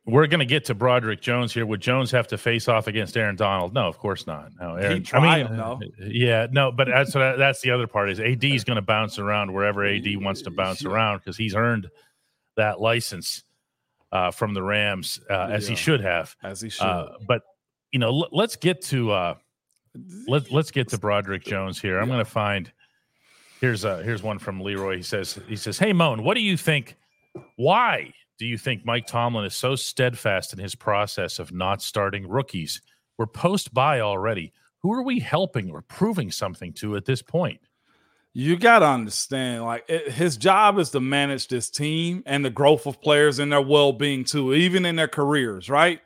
[0.05, 1.65] We're going to get to Broderick Jones here.
[1.65, 3.73] Would Jones have to face off against Aaron Donald?
[3.73, 4.51] No, of course not.
[4.59, 5.01] No, Aaron.
[5.01, 5.79] tried, though.
[5.97, 9.17] Yeah, no, but that's what, that's the other part is AD is going to bounce
[9.17, 11.89] around wherever AD wants to bounce around because he's earned
[12.57, 13.43] that license
[14.11, 16.35] uh, from the Rams uh, as he should have.
[16.43, 16.83] As he should.
[16.83, 17.41] Uh, but
[17.93, 19.35] you know, l- let's get to uh,
[20.27, 21.99] let let's get to Broderick Jones here.
[21.99, 22.71] I'm going to find
[23.61, 24.97] here's uh here's one from Leroy.
[24.97, 26.95] He says he says, "Hey Moan, what do you think?
[27.55, 32.27] Why do you think Mike Tomlin is so steadfast in his process of not starting
[32.27, 32.81] rookies?
[33.17, 34.53] We're post by already.
[34.79, 37.61] Who are we helping or proving something to at this point?
[38.33, 42.49] You got to understand, like it, his job is to manage this team and the
[42.49, 46.01] growth of players and their well-being too, even in their careers, right?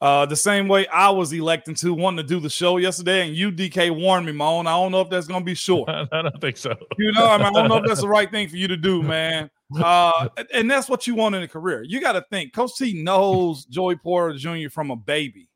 [0.00, 3.36] Uh, the same way I was electing to wanting to do the show yesterday, and
[3.36, 4.66] you DK warned me, Moan.
[4.66, 5.88] I don't know if that's gonna be short.
[6.12, 6.74] I don't think so.
[6.98, 8.78] You know, I, mean, I don't know if that's the right thing for you to
[8.78, 9.50] do, man.
[9.76, 11.82] Uh, and- that's what you want in a career.
[11.82, 12.52] You got to think.
[12.52, 14.68] Coach T knows Joey Porter Jr.
[14.70, 15.48] from a baby.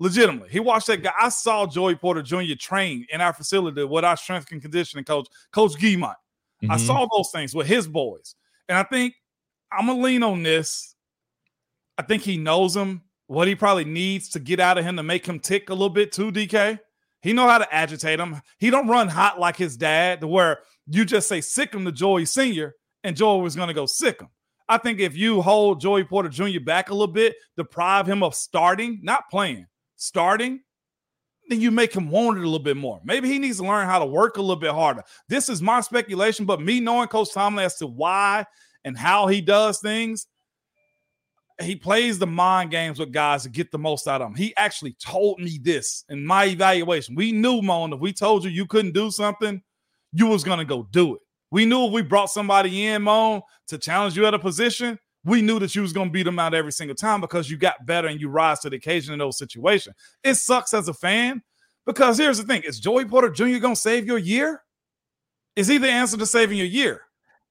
[0.00, 1.12] Legitimately, he watched that guy.
[1.20, 2.54] I saw Joey Porter Jr.
[2.58, 6.14] train in our facility with our strength and conditioning coach, Coach Giemont.
[6.70, 6.86] I Mhm.
[6.86, 8.36] saw those things with his boys,
[8.68, 9.14] and I think
[9.72, 10.94] I'm gonna lean on this.
[11.98, 13.02] I think he knows him.
[13.26, 15.90] What he probably needs to get out of him to make him tick a little
[15.90, 16.30] bit too.
[16.30, 16.78] DK,
[17.20, 18.40] he know how to agitate him.
[18.58, 21.92] He don't run hot like his dad, to where you just say sick him to
[21.92, 24.28] Joey Senior, and Joey was gonna go sick him.
[24.68, 26.60] I think if you hold Joey Porter Jr.
[26.60, 30.60] back a little bit, deprive him of starting, not playing, starting,
[31.48, 33.00] then you make him want it a little bit more.
[33.02, 35.02] Maybe he needs to learn how to work a little bit harder.
[35.28, 38.44] This is my speculation, but me knowing Coach Tomlin as to why
[38.84, 40.26] and how he does things,
[41.60, 44.36] he plays the mind games with guys to get the most out of them.
[44.36, 47.14] He actually told me this in my evaluation.
[47.14, 49.62] We knew, Moan, if we told you you couldn't do something,
[50.12, 51.22] you was gonna go do it.
[51.50, 55.42] We knew if we brought somebody in, Moan, to challenge you at a position, we
[55.42, 58.08] knew that you was gonna beat them out every single time because you got better
[58.08, 59.94] and you rise to the occasion in those situations.
[60.24, 61.42] It sucks as a fan
[61.86, 63.58] because here's the thing: is Joey Porter Jr.
[63.58, 64.62] gonna save your year?
[65.56, 67.02] Is he the answer to saving your year?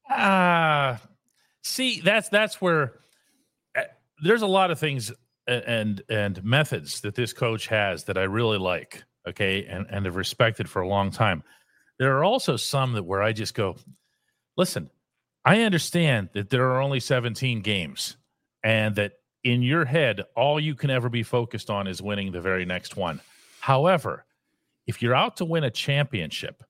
[0.09, 1.01] Ah,
[1.63, 2.99] see, that's that's where
[3.77, 3.81] uh,
[4.23, 5.11] there's a lot of things
[5.47, 9.03] and and methods that this coach has that I really like.
[9.27, 11.43] Okay, and and have respected for a long time.
[11.99, 13.75] There are also some that where I just go,
[14.55, 14.89] listen.
[15.45, 18.17] I understand that there are only 17 games,
[18.63, 22.41] and that in your head, all you can ever be focused on is winning the
[22.41, 23.21] very next one.
[23.61, 24.25] However,
[24.87, 26.63] if you're out to win a championship,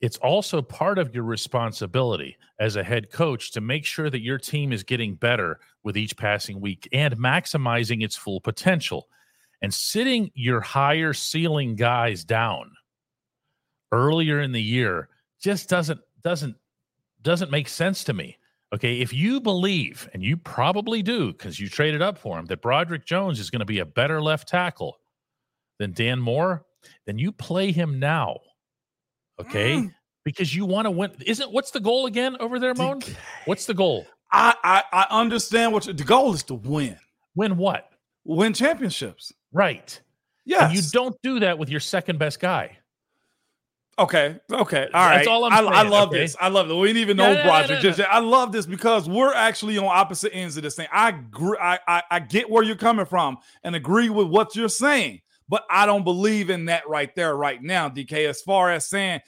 [0.00, 4.38] it's also part of your responsibility as a head coach to make sure that your
[4.38, 9.08] team is getting better with each passing week and maximizing its full potential.
[9.62, 12.72] And sitting your higher ceiling guys down
[13.94, 15.08] earlier in the year
[15.40, 16.56] just doesn't doesn't
[17.22, 18.36] doesn't make sense to me.
[18.74, 22.60] Okay, if you believe, and you probably do because you traded up for him, that
[22.60, 24.98] Broderick Jones is going to be a better left tackle
[25.78, 26.64] than Dan Moore,
[27.06, 28.40] then you play him now.
[29.40, 29.94] Okay, Mm.
[30.24, 31.10] because you want to win.
[31.24, 33.00] Isn't what's the goal again over there, Moan?
[33.46, 34.06] What's the goal?
[34.32, 36.98] I, I I understand what you, the goal is to win,
[37.36, 37.90] Win what?
[38.24, 39.32] win championships.
[39.52, 40.00] Right.
[40.46, 42.76] Yes, And you don't do that with your second best guy.
[43.98, 45.16] Okay, okay, All right.
[45.18, 46.18] That's all I'm I, I love okay?
[46.20, 46.34] this.
[46.40, 46.74] I love it.
[46.74, 47.70] We didn't even No, know no, no, Broderick.
[47.84, 50.88] no, Just- I love this because we're actually on opposite ends of this thing.
[50.92, 51.56] I agree.
[51.60, 55.64] I, I I get where you're coming from and agree with what you're saying, but
[55.70, 58.28] I don't believe in that right there, right now, DK.
[58.28, 59.20] As far as saying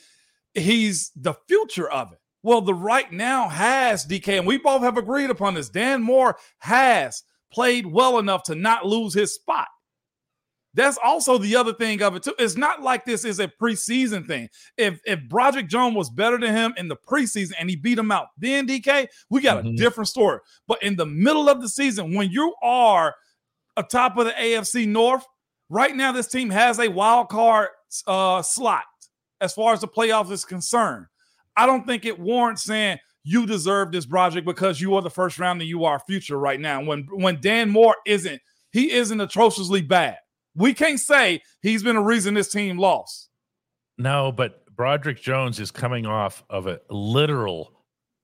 [0.55, 2.18] he's the future of it.
[2.42, 5.68] Well, the right now has DK, and we both have agreed upon this.
[5.68, 9.68] Dan Moore has played well enough to not lose his spot.
[10.77, 12.35] That's also the other thing of it too.
[12.39, 14.49] It's not like this is a preseason thing.
[14.77, 18.12] If if Broderick Jones was better than him in the preseason and he beat him
[18.12, 19.77] out, then DK, we got a Mhm.
[19.77, 20.39] different story.
[20.69, 23.15] But in the middle of the season, when you are
[23.77, 25.25] atop of the AFC North,
[25.71, 27.69] right now this team has a wild card
[28.07, 28.85] uh, slot
[29.41, 31.07] as far as the playoffs is concerned.
[31.57, 35.39] I don't think it warrants saying you deserve this project because you are the first
[35.39, 36.83] round and you are future right now.
[36.85, 40.19] When when Dan Moore isn't, he isn't atrociously bad.
[40.57, 43.29] We can't say he's been a reason this team lost.
[43.99, 47.73] No, but Broderick Jones is coming off of a literal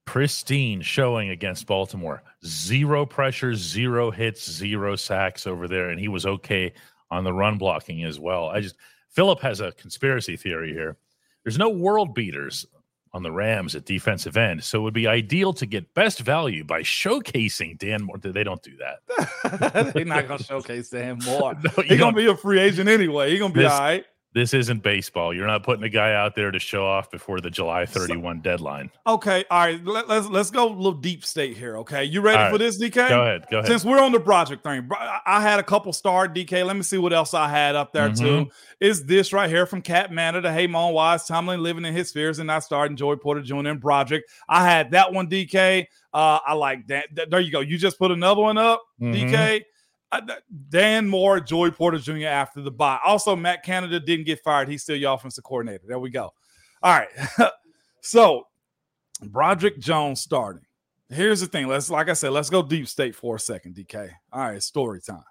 [0.05, 2.23] pristine showing against Baltimore.
[2.45, 6.73] Zero pressure, zero hits, zero sacks over there, and he was okay
[7.09, 8.49] on the run blocking as well.
[8.49, 8.75] I just
[9.09, 10.97] Philip has a conspiracy theory here.
[11.43, 12.65] There's no world beaters
[13.13, 16.63] on the Rams at defensive end, so it would be ideal to get best value
[16.63, 18.17] by showcasing Dan Moore.
[18.17, 19.93] They don't do that.
[19.93, 21.53] They're not gonna showcase Dan Moore.
[21.63, 23.29] No, He's gonna be a free agent anyway.
[23.31, 24.05] He's gonna be This- all right.
[24.33, 25.31] This isn't baseball.
[25.31, 28.89] You're not putting a guy out there to show off before the July 31 deadline.
[29.05, 29.85] Okay, all right.
[29.85, 31.77] Let, let's let's go a little deep state here.
[31.77, 32.57] Okay, you ready All for right.
[32.57, 33.09] this, DK?
[33.09, 33.45] Go ahead.
[33.51, 33.69] Go ahead.
[33.69, 36.65] Since we're on the project thing, I- I had a couple star DK.
[36.65, 38.23] Let me see what else I had up there too.
[38.47, 38.51] Mhm.
[38.79, 42.11] Is this right here from Cat Manor to Hey Mon Wise, Tomlin living in his
[42.11, 43.67] fears and not starting Joey Porter Jr.
[43.67, 44.23] and Broderick.
[44.49, 45.85] I had that one, DK.
[46.11, 47.07] Uh, I like that.
[47.29, 47.59] There you go.
[47.59, 49.13] You just put another one up, Mhm.
[49.13, 49.63] DK.
[50.69, 52.27] Dan Moore, Joey Porter Jr.
[52.27, 52.99] after the bye.
[53.05, 54.67] Also, Matt Canada didn't get fired.
[54.67, 55.83] He's still your offensive coordinator.
[55.87, 56.31] There we go.
[56.81, 57.09] All right.
[58.01, 58.47] so,
[59.21, 60.63] Broderick Jones starting.
[61.09, 61.67] Here's the thing.
[61.67, 64.09] Let's, like I said, let's go deep state for a second, DK.
[64.31, 65.23] All right, story time.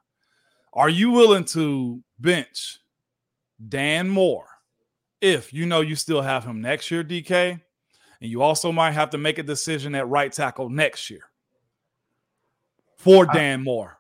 [0.73, 2.79] Are you willing to bench
[3.69, 4.47] Dan Moore
[5.21, 7.61] if you know you still have him next year, DK?
[8.21, 11.25] And you also might have to make a decision at right tackle next year
[12.97, 13.99] for Dan Moore.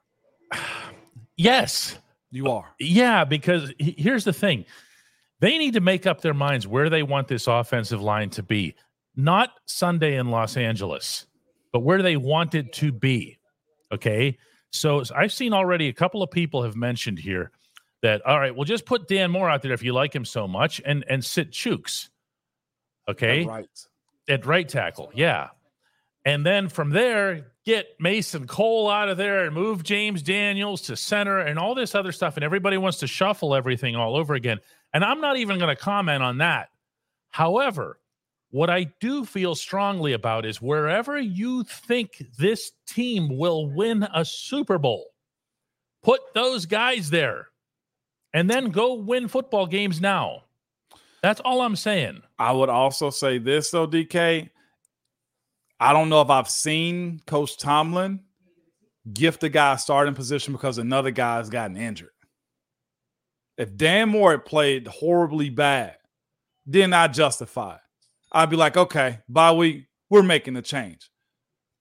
[1.37, 1.99] Yes.
[2.31, 2.75] You are.
[2.79, 4.65] Yeah, because here's the thing.
[5.41, 8.75] They need to make up their minds where they want this offensive line to be.
[9.17, 11.27] Not Sunday in Los Angeles,
[11.73, 13.39] but where they want it to be.
[13.93, 14.39] Okay.
[14.71, 17.51] So I've seen already a couple of people have mentioned here
[18.03, 20.49] that all right, well, just put Dan Moore out there if you like him so
[20.49, 22.09] much and and sit Chuks.
[23.09, 23.45] Okay.
[23.45, 23.67] Right.
[24.29, 25.11] at right tackle.
[25.15, 25.49] Yeah.
[26.25, 30.97] And then from there, get Mason Cole out of there and move James Daniels to
[30.97, 32.37] center and all this other stuff.
[32.37, 34.61] And everybody wants to shuffle everything all over again.
[34.95, 36.69] And I'm not even going to comment on that.
[37.31, 37.99] However,
[38.51, 44.25] what I do feel strongly about is wherever you think this team will win a
[44.25, 45.07] Super Bowl,
[46.03, 47.49] put those guys there
[48.35, 50.45] and then go win football games now.
[51.23, 52.23] That's all I'm saying.
[52.39, 54.51] I would also say this though, DK.
[55.83, 58.21] I don't know if I've seen Coach Tomlin
[59.13, 62.13] gift a guy a starting position because another guy's gotten injured.
[63.59, 65.97] If Dan Moore played horribly bad,
[66.65, 67.81] then I justify it.
[68.31, 71.11] I'd be like, okay, bye week, we're making the change.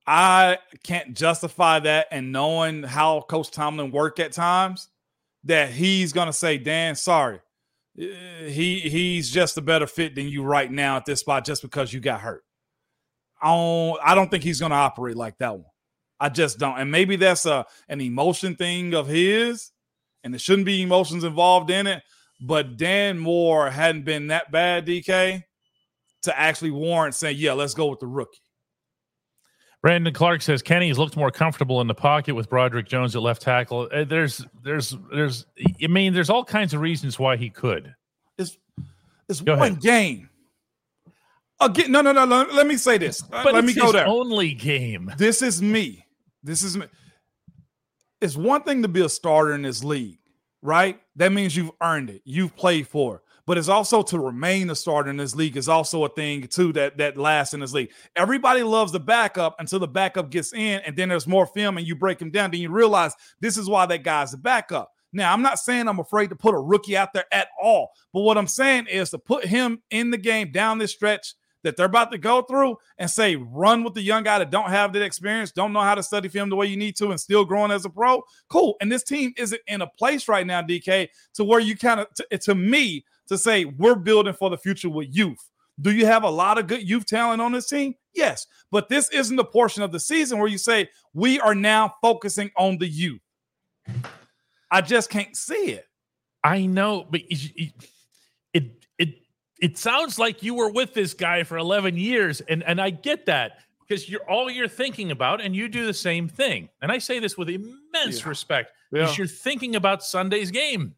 [0.07, 4.89] I can't justify that and knowing how Coach Tomlin work at times
[5.43, 7.39] that he's gonna say, Dan, sorry.
[7.95, 11.93] He he's just a better fit than you right now at this spot just because
[11.93, 12.43] you got hurt.
[13.41, 15.65] I don't I don't think he's gonna operate like that one.
[16.19, 16.77] I just don't.
[16.77, 19.71] And maybe that's a an emotion thing of his,
[20.23, 22.03] and there shouldn't be emotions involved in it.
[22.43, 25.43] But Dan Moore hadn't been that bad, DK,
[26.23, 28.39] to actually warrant saying, yeah, let's go with the rookie.
[29.83, 33.41] Brandon Clark says Kenny's looked more comfortable in the pocket with Broderick Jones at left
[33.41, 33.89] tackle.
[33.91, 35.45] Uh, There's, there's, there's.
[35.83, 37.93] I mean, there's all kinds of reasons why he could.
[38.37, 38.57] It's
[39.27, 39.81] it's Go one ahead.
[39.81, 40.29] game.
[41.61, 42.43] Again, no, no, no, no.
[42.51, 43.23] Let me say this.
[43.23, 44.07] Uh, But let me go there.
[44.07, 45.11] only game.
[45.17, 46.05] this is me.
[46.43, 46.87] This is me.
[48.19, 50.19] It's one thing to be a starter in this league,
[50.61, 50.99] right?
[51.15, 52.21] That means you've earned it.
[52.25, 53.21] You've played for it.
[53.47, 56.71] But it's also to remain a starter in this league is also a thing too
[56.73, 57.91] that that lasts in this league.
[58.15, 61.85] Everybody loves the backup until the backup gets in, and then there's more film, and
[61.87, 62.51] you break him down.
[62.51, 64.91] Then you realize this is why that guy's the backup.
[65.11, 68.21] Now, I'm not saying I'm afraid to put a rookie out there at all, but
[68.21, 71.85] what I'm saying is to put him in the game down this stretch that they're
[71.85, 75.01] about to go through and say run with the young guy that don't have that
[75.01, 77.71] experience, don't know how to study film the way you need to, and still growing
[77.71, 78.21] as a pro.
[78.49, 78.75] Cool.
[78.81, 82.07] And this team isn't in a place right now, DK, to where you kind of,
[82.15, 85.49] to, to me, to say we're building for the future with youth.
[85.79, 87.95] Do you have a lot of good youth talent on this team?
[88.13, 88.45] Yes.
[88.71, 92.51] But this isn't the portion of the season where you say we are now focusing
[92.57, 93.21] on the youth.
[94.69, 95.85] I just can't see it.
[96.43, 97.73] I know, but it it
[98.53, 98.80] it,
[99.61, 103.27] it sounds like you were with this guy for 11 years and and I get
[103.27, 106.69] that because you're all you're thinking about and you do the same thing.
[106.81, 108.29] And I say this with immense Yeah.
[108.29, 108.71] respect.
[108.91, 109.01] Yeah.
[109.01, 110.95] Because you're thinking about Sunday's game.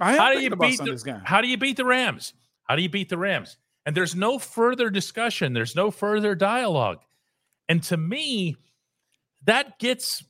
[0.00, 1.20] How do you beat Sunday's the, game.
[1.24, 2.32] how do you beat the Rams?
[2.64, 3.56] How do you beat the Rams?
[3.86, 5.52] And there's no further discussion.
[5.52, 7.00] There's no further dialogue.
[7.68, 8.56] And to me,
[9.44, 10.24] that gets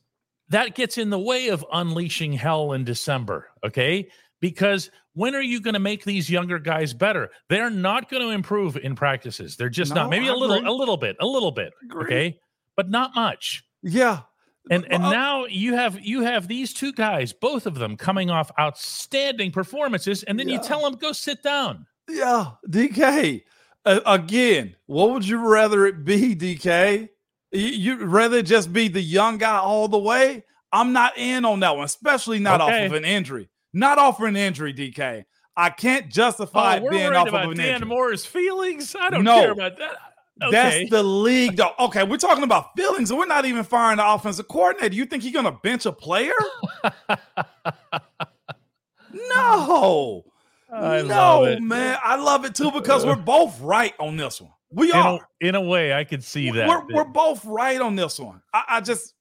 [0.49, 3.49] that gets in the way of unleashing hell in December.
[3.63, 4.09] Okay.
[4.49, 7.31] Because when are you going to make these younger guys better?
[7.49, 9.55] They're not going to improve in practices.
[9.57, 10.09] They're just No, not.
[10.11, 10.67] Maybe I a little, agree.
[10.67, 11.73] a little bit, a little bit.
[11.95, 12.39] Okay.
[12.75, 14.19] But not much Yeah.
[14.69, 18.29] and and Uh, now you have you have these two guys both of them coming
[18.29, 23.43] off outstanding performances and then you tell them go sit down Yeah, DK.
[23.85, 27.09] Uh, again, what would you rather it be, DK?
[27.51, 30.43] You, you'd rather just be the young guy all the way?
[30.71, 32.85] I'm not in on that one, especially not Okay.
[32.85, 33.47] off of an injury.
[33.75, 35.25] Not off of an injury, DK.
[35.57, 37.87] I can't justify oh, it we're being off about of an Dan injury.
[37.87, 39.39] Moore's feelings i don't No.
[39.41, 39.91] care about that
[40.43, 41.71] okay That's the league, though.
[41.79, 44.93] Okay, we're talking about feelings, and we're not even firing the offensive coordinator.
[44.95, 46.33] You think he's gonna bench a player?
[49.13, 50.25] no.
[50.73, 51.61] I no, love it.
[51.61, 51.97] man.
[52.03, 54.51] I love it too because uh, we're both right on this one.
[54.71, 55.19] We in are.
[55.41, 58.41] a, in a way i could see that We're, we're both right on this one.
[58.53, 59.14] I, I just,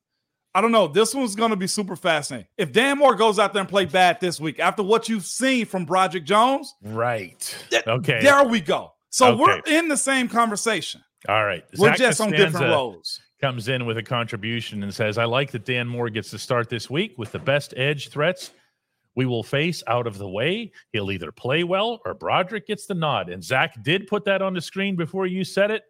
[0.55, 0.87] I don't know.
[0.87, 2.47] This one's going to be super fascinating.
[2.57, 5.67] If Dan Moore goes out there and play bad this week, after what you've seen
[5.67, 8.93] from Broderick Jones, right th- okay there we go.
[9.11, 11.03] So we're in the same conversation.
[11.29, 13.21] all right We're Zach just on different Costanza roles.
[13.41, 16.69] comes in with a contribution and says i like that dan moore gets to start
[16.69, 18.51] this week with the best edge threats
[19.17, 20.73] we will face out of the way.
[20.93, 23.29] He'll either play well or Broderick gets the nod.
[23.29, 25.85] And Zach did put that on the screen before you said it.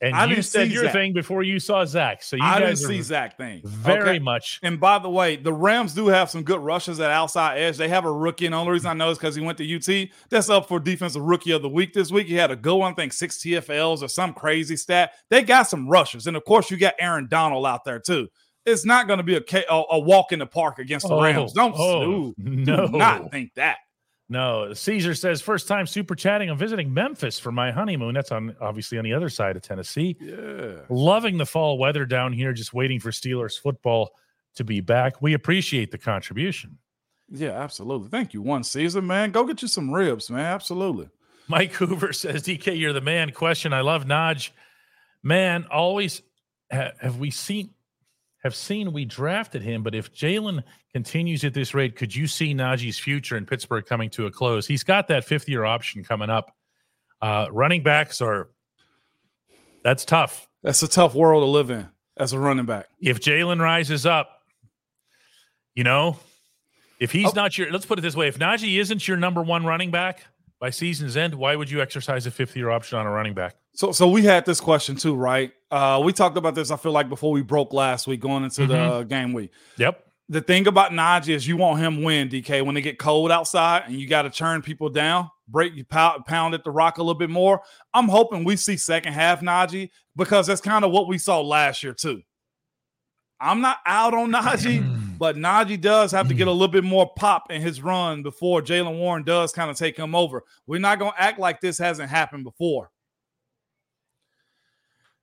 [0.00, 0.92] And I you didn't said see your Zach.
[0.92, 2.22] thing before you saw Zach.
[2.22, 3.62] So you I didn't see Zach thing.
[3.64, 4.18] very Okay.
[4.20, 4.60] much.
[4.62, 7.76] And by the way, the Rams do have some good rushes at outside edge.
[7.76, 9.64] They have a rookie, and the only reason I know is because he went to
[9.76, 10.08] UT.
[10.30, 12.26] That's up for defensive rookie of the week this week.
[12.28, 15.12] He had a good one, I think six TFLs or some crazy stat.
[15.30, 18.28] They got some rushers, and of course, you got Aaron Donald out there too.
[18.66, 21.54] It's not going to be a, a walk in the park against the Oh, Rams.
[21.54, 22.86] Don't oh, do no.
[22.86, 23.78] not think that.
[24.30, 26.50] No, Caesar says first time super chatting.
[26.50, 28.12] I'm visiting Memphis for my honeymoon.
[28.14, 30.16] That's on obviously on the other side of Tennessee.
[30.20, 30.80] Yeah.
[30.90, 32.52] Loving the fall weather down here.
[32.52, 34.10] Just waiting for Steelers football
[34.56, 35.22] to be back.
[35.22, 36.76] We appreciate the contribution.
[37.30, 38.08] Yeah, absolutely.
[38.08, 39.30] Thank you, one season, man.
[39.30, 40.44] Go get you some ribs, man.
[40.44, 41.08] Absolutely.
[41.46, 43.32] Mike Hoover says, DK, you're the man.
[43.32, 44.50] Question I love Naj.
[45.22, 46.22] Man, always
[46.70, 47.70] ha- have we seen
[48.42, 52.54] have seen we drafted him, but if Jaylen continues at this rate, could you see
[52.54, 54.66] Najee's future in Pittsburgh coming to a close?
[54.66, 56.54] He's got that fifth year option coming up.
[57.20, 58.48] Uh, running backs are
[59.82, 60.48] that's tough.
[60.62, 62.86] That's a tough world to live in as a running back.
[63.00, 64.28] If Jaylen rises up,
[65.74, 66.18] you know,
[67.00, 67.32] if he's Oh.
[67.34, 70.24] not your let's put it this way, if Najee isn't your number one running back
[70.60, 73.56] by season's end, why would you exercise a fifth year option on a running back?
[73.78, 75.52] So, so we had this question too, right?
[75.70, 76.72] Uh, we talked about this.
[76.72, 79.08] I feel like before we broke last week, going into the mm-hmm.
[79.08, 79.52] game week.
[79.76, 80.04] Yep.
[80.28, 82.66] The thing about Najee is you want him win, DK.
[82.66, 86.26] When they get cold outside and you got to turn people down, break you pound,
[86.26, 87.62] pound at the rock a little bit more.
[87.94, 91.84] I'm hoping we see second half Najee because that's kind of what we saw last
[91.84, 92.22] year too.
[93.40, 95.18] I'm not out on Najee, mm.
[95.18, 96.54] but Najee does have to get a mm.
[96.54, 100.16] little bit more pop in his run before Jaylen Warren does kind of take him
[100.16, 100.42] over.
[100.66, 102.90] We're not going to act like this hasn't happened before.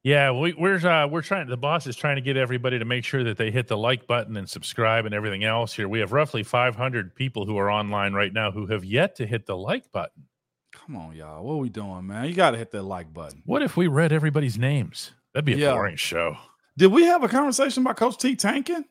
[0.05, 1.47] Yeah, we, we're uh, we're trying.
[1.47, 4.05] The boss is trying to get everybody to make sure that they hit the like
[4.05, 5.73] button and subscribe and everything else.
[5.73, 9.25] Here, we have roughly 500 people who are online right now who have yet to
[9.25, 10.25] hit the like button.
[10.71, 11.43] Come on, y'all.
[11.43, 12.25] What are we doing, man?
[12.25, 13.41] You got to hit that like button.
[13.47, 15.11] What if we read everybody's names?
[15.33, 15.73] That'd be a Yeah.
[15.73, 16.37] boring show.
[16.77, 18.85] Did we have a conversation about Coach T tanking?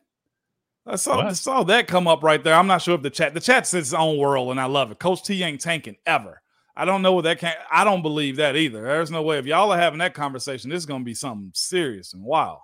[0.85, 1.37] I saw, What?
[1.37, 2.55] saw that come up right there.
[2.57, 4.99] I'm not sure if the chat, the chat's its own world, and I love it.
[4.99, 6.43] Coach T ain't tanking ever.
[6.77, 7.55] I don't know what that can.
[7.71, 8.83] I don't believe that either.
[8.83, 9.39] There's no way.
[9.39, 12.59] If y'all are having that conversation, this is going to be something serious and wild.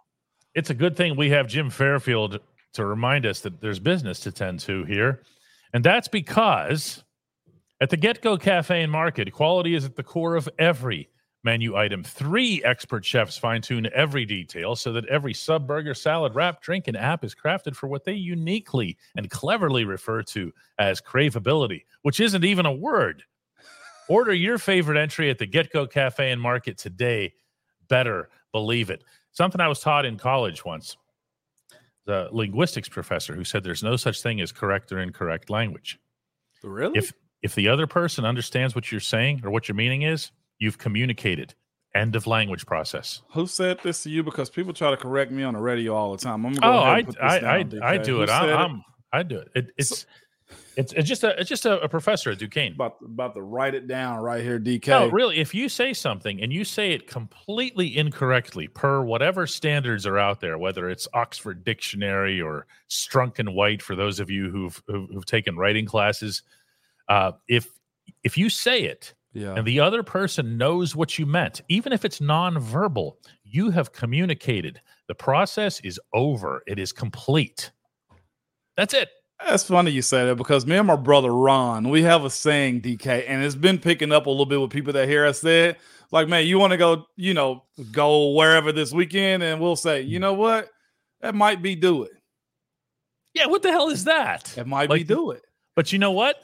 [0.54, 2.40] It's a good thing we have Jim Fairfield
[2.72, 5.22] to remind us that there's business to tend to here,
[5.72, 7.04] and that's because
[7.80, 11.08] at the Get Go Cafe and Market, quality is at the core of every
[11.44, 12.02] menu item.
[12.02, 16.88] Three expert chefs fine tune every detail so that every sub, burger, salad, wrap, drink,
[16.88, 22.20] and app is crafted for what they uniquely and cleverly refer to as craveability, which
[22.20, 23.22] isn't even a word.
[24.10, 27.32] Order your favorite entry at the Get Go Cafe and Market today.
[27.88, 29.04] Better believe it.
[29.30, 30.96] Something I was taught in college once.
[32.06, 36.00] The linguistics professor who said there's no such thing as correct or incorrect language.
[36.64, 36.98] Really?
[36.98, 40.78] If If the other person understands what you're saying or what your meaning is, you've
[40.78, 41.54] communicated.
[41.94, 43.22] End of language process.
[43.32, 44.24] Who said this to you?
[44.24, 46.44] Because people try to correct me on the radio all the time.
[46.44, 48.30] I'm gonna go oh, I and put this I I, I do Who it.
[48.30, 49.48] I'm, I'm I do it.
[49.54, 50.04] it it's
[50.76, 52.72] it's it's just a it's just a, a professor at Duquesne.
[52.72, 54.88] about about to write it down right here, DK.
[54.88, 60.06] No, really, if you say something and you say it completely incorrectly per whatever standards
[60.06, 64.50] are out there, whether it's Oxford Dictionary or Strunk and White for those of you
[64.50, 66.42] who've who've, who've taken writing classes,
[67.08, 67.68] uh, if
[68.24, 69.54] if you say it yeah.
[69.54, 74.80] and the other person knows what you meant, even if it's nonverbal, you have communicated.
[75.08, 76.62] The process is over.
[76.66, 77.70] It is complete.
[78.76, 79.10] That's it.
[79.46, 82.82] That's funny you say that because me and my brother Ron, we have a saying,
[82.82, 85.70] DK, and it's been picking up a little bit with people that hear us say
[85.70, 85.78] it.
[86.12, 90.02] Like, man, you want to go, you know, go wherever this weekend, and we'll say,
[90.02, 90.68] you know what,
[91.20, 92.12] that might be do it.
[93.34, 94.56] Yeah, what the hell is that?
[94.58, 95.42] It might be do it.
[95.76, 96.36] But you know what?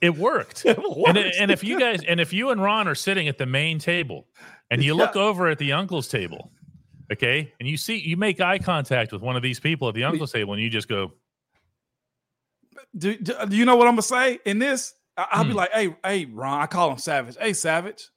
[0.00, 0.64] It worked.
[0.66, 1.36] It and, works.
[1.40, 4.26] and if you guys and if you and Ron are sitting at the main table
[4.70, 6.50] and you look over at the uncle's table,
[7.10, 10.04] okay, and you see you make eye contact with one of these people at the
[10.04, 11.12] uncle's table and you just go,
[12.96, 14.94] do, do, do you know what I'm gonna say in this?
[15.16, 15.56] I, I'll be Hmm.
[15.56, 17.36] like, hey, hey, Ron, I call him Savage.
[17.38, 18.08] Hey, Savage,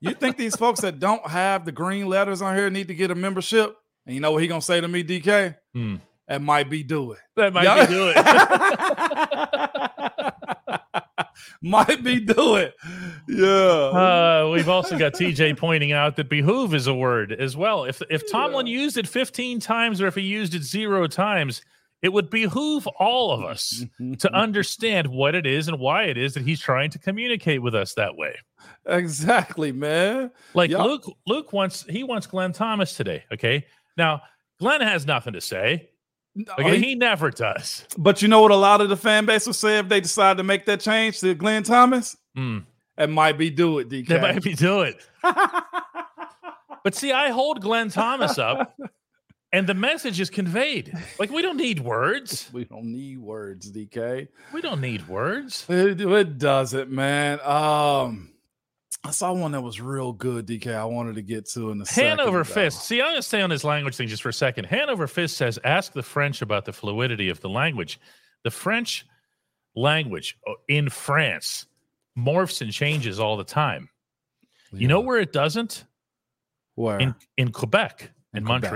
[0.00, 3.10] you think these folks that don't have the green letters on here need to get
[3.10, 3.76] a membership?
[4.06, 5.56] And you know what he gonna say to me, DK?
[5.74, 5.96] Hmm.
[6.28, 7.18] That might be do it.
[7.36, 7.86] that might Yeah.
[7.86, 8.16] be do it.
[11.62, 12.74] might be do it.
[13.28, 13.46] Yeah.
[13.46, 17.84] Uh, we've also got TJ pointing out that behoove is a word as well.
[17.84, 21.62] If if Tomlin used it 15 times or if he used it zero times,
[22.02, 23.84] it would behoove all of us
[24.18, 27.74] to understand what it is and why it is that he's trying to communicate with
[27.74, 28.34] us that way.
[28.86, 30.30] exactly, man.
[30.54, 30.82] Like Yeah.
[30.82, 33.24] Luke, Luke wants he wants Glenn Thomas today.
[33.32, 34.22] Okay, now
[34.60, 35.88] Glenn has nothing to say.
[36.58, 37.86] Okay, He- he never does.
[37.98, 40.38] but you know what a lot of the fan base will say if they decide
[40.38, 42.16] to make that change to Glenn Thomas?
[42.34, 42.60] Hmm,
[42.96, 44.06] It might be do it, DK.
[44.08, 44.96] they might be do it.
[46.84, 48.76] But see, I hold Glenn Thomas up,
[49.52, 50.92] and the message is conveyed.
[51.18, 52.48] Like we don't need words.
[52.52, 54.28] we don't need words, DK.
[54.52, 55.66] We don't need words.
[55.68, 57.40] It, it doesn't, man.
[57.40, 58.30] Um,
[59.04, 60.74] I saw one that was real good, DK.
[60.74, 62.84] I wanted to get to in the Hanover Fist.
[62.84, 64.64] See, I'm going to stay on this language thing just for a second.
[64.66, 67.98] Hanover Fist says, ask the French about the fluidity of the language.
[68.44, 69.04] The French
[69.74, 71.66] language uh, in France
[72.16, 73.88] morphs and changes all the time.
[74.72, 75.84] You know where it doesn't?
[76.76, 76.98] where?
[76.98, 78.70] In in Quebec, in, In Quebec.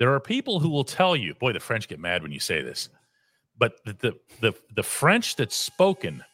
[0.00, 2.62] There are people who will tell you, boy, the French get mad when you say
[2.62, 2.88] this.
[3.56, 6.24] But the the the, the French that's spoken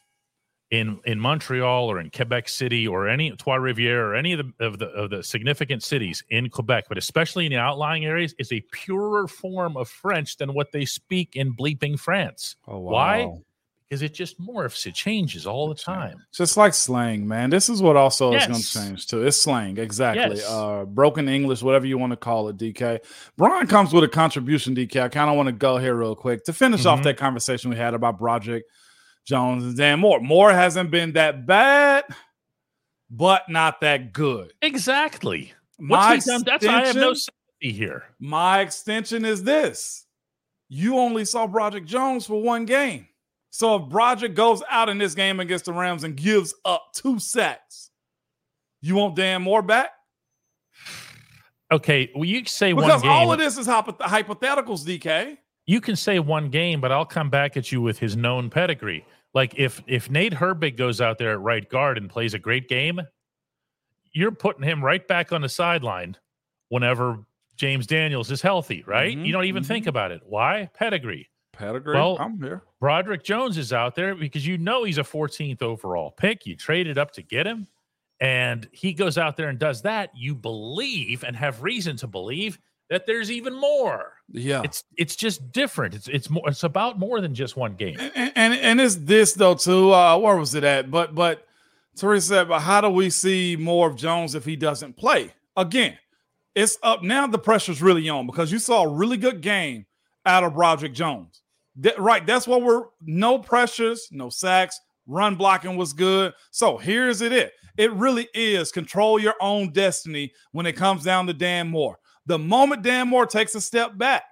[0.71, 4.65] in in Montreal or in Quebec City or any Trois Rivières or any of the
[4.65, 8.51] of the of the significant cities in Quebec, but especially in the outlying areas, is
[8.53, 12.55] a purer form of French than what they speak in bleeping France.
[12.67, 12.91] oh, wow.
[12.91, 13.41] why?
[13.89, 16.25] Because it just morphs, it changes all the time.
[16.33, 17.49] Just like slang, man.
[17.49, 19.23] This is what also is going to change too.
[19.25, 20.37] It's slang, exactly.
[20.37, 20.49] Yes.
[20.49, 22.99] Uh, broken English, whatever you want to call it, DK.
[23.37, 25.01] Brian comes with a contribution, DK.
[25.01, 27.03] I kind of want to go here real quick to finish off Mhm.
[27.03, 28.65] that conversation we had about Broderick
[29.25, 30.19] Jones and Dan Moore.
[30.19, 32.03] Moore hasn't been that bad,
[33.09, 34.51] but not that good.
[34.61, 35.53] Exactly.
[35.79, 36.43] My What's done?
[36.45, 38.03] That's why I have no sympathy here.
[38.19, 40.05] My extension is this.
[40.67, 43.07] You only saw Broderick Jones for one game.
[43.57, 47.17] So if Broderick goes out in this game against the Rams and gives up two
[47.17, 47.89] sacks,
[48.81, 49.89] you want Dan Moore back?
[51.71, 53.09] Okay, well, you say Because one game.
[53.09, 55.39] all of this is hypo- hypotheticals, DK.
[55.65, 59.03] you can say one game, but I'll come back at you with his known pedigree.
[59.33, 62.69] Like if if Nate Herbig goes out there at right guard and plays a great
[62.69, 63.01] game,
[64.13, 66.15] you're putting him right back on the sideline
[66.69, 69.17] whenever James Daniels is healthy, right?
[69.17, 69.67] Mhm, You don't even mhm.
[69.67, 70.21] think about it.
[70.27, 70.69] Why?
[70.75, 71.27] Pedigree.
[71.57, 71.95] Pedigree.
[71.95, 72.61] Well- I'm here.
[72.79, 76.45] Broderick Jones is out there because you know he's a 14th overall pick.
[76.45, 77.67] You traded up to get him,
[78.19, 80.11] and he goes out there and does that.
[80.15, 84.13] You believe and have reason to believe that there's even more.
[84.31, 84.61] Yeah.
[84.63, 85.95] It's it's just different.
[85.95, 86.43] It's it's more.
[86.47, 87.97] It's about more than just one game.
[87.99, 89.93] and, and and it's this though too.
[89.93, 90.91] Uh, where was it at?
[90.91, 91.45] But but
[91.97, 95.33] Teresa said, but how do we see more of Jones if he doesn't play?
[95.55, 95.97] Again,
[96.53, 97.25] it's up now.
[97.27, 99.85] The pressure's really on because you saw a really good game
[100.25, 101.41] out of Broderick Jones.
[101.77, 106.33] That- right, that's what we're no pressures, no sacks, run blocking was good.
[106.51, 107.31] So here's it.
[107.31, 111.99] It it really is control your own destiny when it comes down to Dan Moore.
[112.25, 114.23] The moment Dan Moore takes a step back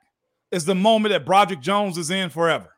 [0.52, 2.72] is the moment that Broderick Jones is in forever.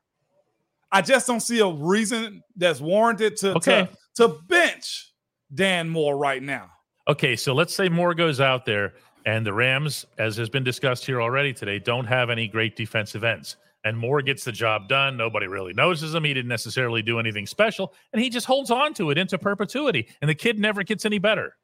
[0.91, 3.89] I just don't see a reason that's warranted to, Okay.
[4.15, 5.13] to, to bench
[5.53, 6.69] Dan Moore right now.
[7.07, 8.93] Okay, so let's say Moore goes out there,
[9.25, 13.23] and the Rams, as has been discussed here already today, don't have any great defensive
[13.23, 13.55] ends.
[13.83, 15.17] And Moore gets the job done.
[15.17, 16.23] Nobody really notices him.
[16.23, 20.07] He didn't necessarily do anything special, and he just holds on to it into perpetuity.
[20.21, 21.55] And the kid never gets any better.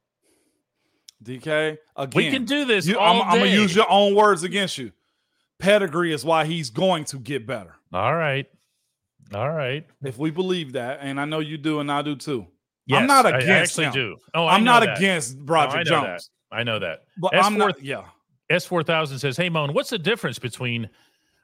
[1.23, 2.85] DK, again, we can do this.
[2.85, 4.91] You, I'm, I'm, gonna use your own words against you.
[5.59, 7.75] Pedigree is why he's going to get better.
[7.93, 8.45] All right,
[9.33, 9.85] all right.
[10.03, 12.47] If we believe that, and I know you do, and I do too.
[12.85, 13.47] Yes, I'm not against.
[13.79, 13.93] I actually him.
[13.93, 14.17] do.
[14.33, 14.97] Oh, I'm not that.
[14.97, 16.29] against oh, No, I Jones.
[16.51, 16.57] That.
[16.57, 17.03] I know that.
[17.17, 17.81] But S4 I'm not.
[17.81, 18.03] Yeah.
[18.49, 20.89] S four thousand says, "Hey Moan, what's the difference between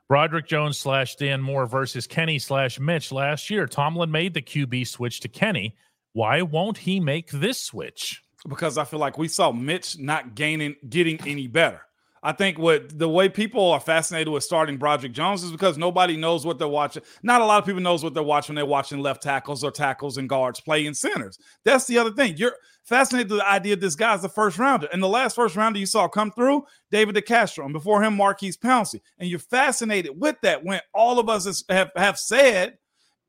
[0.10, 3.68] Broderick Jones slash Dan Moore versus Kenny slash Mitch last year?
[3.68, 5.76] Tomlin made the QB switch to Kenny.
[6.14, 8.24] Why won't he make this switch?
[8.48, 11.82] because I feel like we saw Mitch not gaining, getting any better.
[12.22, 16.18] I think what the way people are fascinated with starting Broderick Jones is because nobody
[16.18, 17.04] knows what they're watching.
[17.24, 18.56] Not a lot of people knows what they're watching.
[18.56, 21.40] They're watching left tackles or tackles and guards playing centers.
[21.64, 22.36] That's the other thing.
[22.38, 24.88] You're fascinated with the idea this guy's the first rounder.
[24.92, 28.58] And the last first rounder you saw come through, David DeCastro, and before him, Maurkice
[28.58, 29.00] Pouncey.
[29.18, 32.78] And you're fascinated with that when all of us have, have said,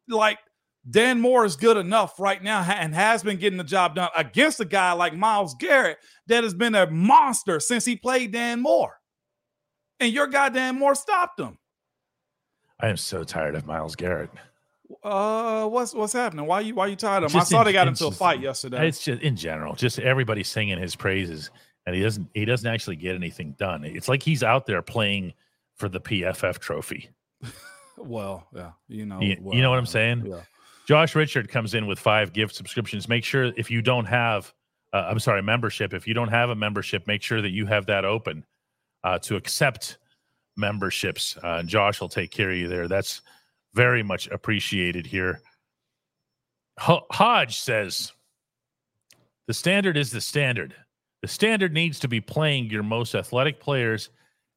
[0.09, 0.39] like,
[0.89, 4.61] Dan Moore is good enough right now and has been getting the job done against
[4.61, 8.99] a guy like Myles Garrett that has been a monster since he played Dan Moore.
[10.01, 11.59] And your guy Dan Moore stopped him.
[12.81, 14.31] I am so tired of Myles Garrett.
[15.05, 16.47] Uh, what's what's happening?
[16.47, 17.39] Why you why you tired of him?
[17.39, 18.89] Just I saw in- they got into a fight yesterday.
[18.89, 21.51] It's just in general, just everybody singing his praises,
[21.87, 22.29] and he doesn't.
[22.35, 23.85] He doesn't actually get anything done.
[23.85, 25.35] It's like he's out there playing
[25.77, 27.11] for the PFF trophy.
[28.03, 30.25] Well, yeah, you know, You- well, you know what I'm saying?
[30.25, 30.41] Yeah.
[30.87, 33.09] Josh Richard comes in with five gift subscriptions.
[33.09, 34.53] Make sure if you don't have,
[34.93, 35.95] uh, I'm sorry, membership.
[35.95, 38.45] If you don't have a membership, make sure that you have that open
[39.05, 39.99] uh, to accept
[40.57, 41.37] memberships.
[41.43, 42.89] Uh, Josh will take care of you there.
[42.89, 43.23] That's
[43.75, 45.41] very much appreciated here.
[46.79, 48.13] Ho- Hodge says
[49.47, 50.75] the standard is the standard.
[51.23, 54.11] The standard needs to be playing your most athletic players.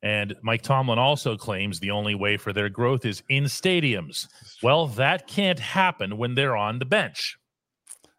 [0.03, 4.27] And Mike Tomlin also claims the only way for their growth is in stadiums.
[4.61, 7.37] Well, that can't happen when they're on the bench.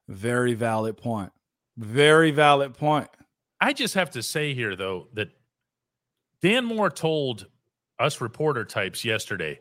[0.09, 1.31] Very valid point.
[1.77, 3.09] Very valid point.
[3.61, 5.29] I just have to say here, though, that
[6.41, 7.47] Dan Moore told
[7.99, 9.61] us reporter types yesterday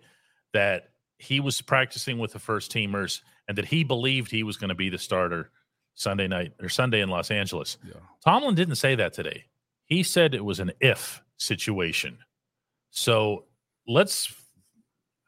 [0.53, 4.69] that he was practicing with the first teamers and that he believed he was going
[4.69, 5.51] to be the starter
[5.93, 7.78] Sunday night or Sunday in Los Angeles.
[7.86, 7.95] Yeah.
[8.24, 9.45] Tomlin didn't say that today.
[9.86, 12.18] He said it was an if situation.
[12.92, 13.46] So
[13.88, 14.34] let's.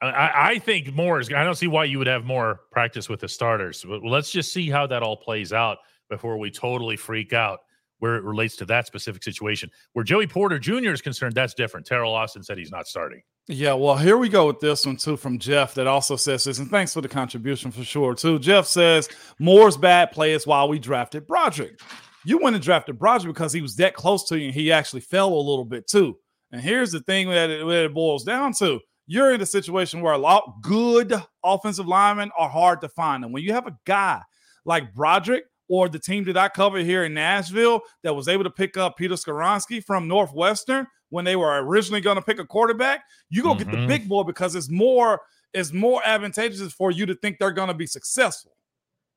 [0.02, 1.32] I, I think more is.
[1.32, 3.86] I don't see why you would have more practice with the starters.
[3.88, 5.78] But let's just see how that all plays out
[6.10, 7.60] before we totally freak out
[8.00, 9.70] where it relates to that specific situation.
[9.94, 10.92] Where Joey Porter Jr.
[10.92, 11.88] is concerned, that's different.
[11.88, 13.22] Teryl Austin said he's not starting.
[13.48, 16.58] Yeah, well, here we go with this one too from Jeff that also says this,
[16.58, 18.40] and thanks for the contribution for sure too.
[18.40, 19.08] Jeff says
[19.40, 21.80] Moore's bad play is why we drafted Broderick.
[22.26, 25.02] You went and drafted Broderick because he was that close to you, and he actually
[25.02, 26.18] fell a little bit too.
[26.52, 30.02] And here's the thing that it, that it boils down to: you're in a situation
[30.02, 31.14] where a lot good
[31.44, 34.22] offensive linemen are hard to find, and when you have a guy
[34.66, 38.50] like Broderick or the team that I cover here in Nashville that was able to
[38.52, 43.04] pick up Peter Skoronski from Northwestern when they were originally going to pick a quarterback,
[43.30, 43.88] you go get the Mhm.
[43.88, 45.22] big boy because it's more
[45.54, 48.52] it's more advantageous for you to think they're going to be successful.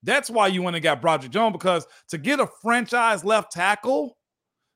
[0.03, 4.17] That's why you went and got Broderick Jones because to get a franchise left tackle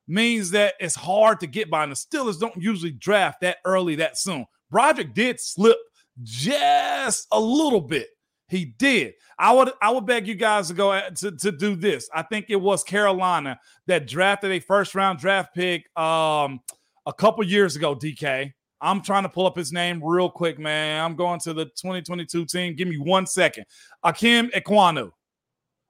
[0.09, 3.97] means that it's hard to get by, and the Steelers don't usually draft that early
[3.97, 4.47] that soon.
[4.71, 5.79] Broderick did slip
[6.23, 8.09] just a little bit.
[8.49, 9.15] He did.
[9.39, 12.09] I would I would beg you guys to go to, to do this.
[12.15, 16.61] I think it was Carolina that drafted a first round draft pick um
[17.07, 18.53] a couple years ago, DK.
[18.83, 21.05] I'm trying to pull up his name real quick, man.
[21.05, 22.75] I'm going to the 2022 team.
[22.75, 23.65] Give me one second.
[24.05, 25.13] Ikem Ekwonu.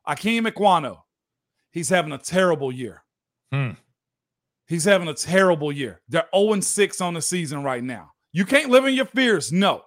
[0.07, 0.99] Ikem Ekwonu.
[1.71, 3.03] He's having a terrible year.
[3.51, 3.71] Hmm.
[4.67, 6.03] He's having a terrible year.
[6.09, 8.11] They're 0 6 on the season right now.
[8.33, 9.83] You can't live in your fears, no.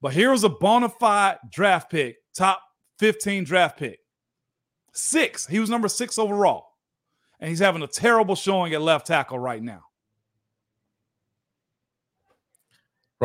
[0.00, 2.62] But here's a bona fide draft pick, top
[2.98, 3.98] 15 draft pick.
[4.92, 5.46] Six.
[5.46, 6.66] He was number six overall.
[7.40, 9.82] And he's having a terrible showing at left tackle right now.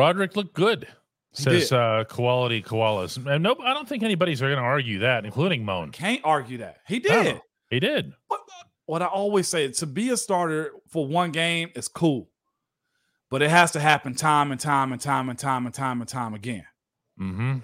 [0.00, 0.86] Roderick looked good,
[1.32, 3.24] says uh, Quality Koalas.
[3.26, 5.90] And nope, I don't think anybody's going to argue that, including Moan.
[5.90, 6.78] Can't argue that.
[6.88, 7.22] He No.
[7.22, 7.40] did.
[7.68, 8.14] He did.
[8.28, 8.40] What,
[8.86, 12.30] what I always say to be a starter for one game is cool,
[13.30, 16.08] but it has to happen time and time and time and time and time and
[16.08, 16.64] time again.
[17.20, 17.58] Mm-hmm.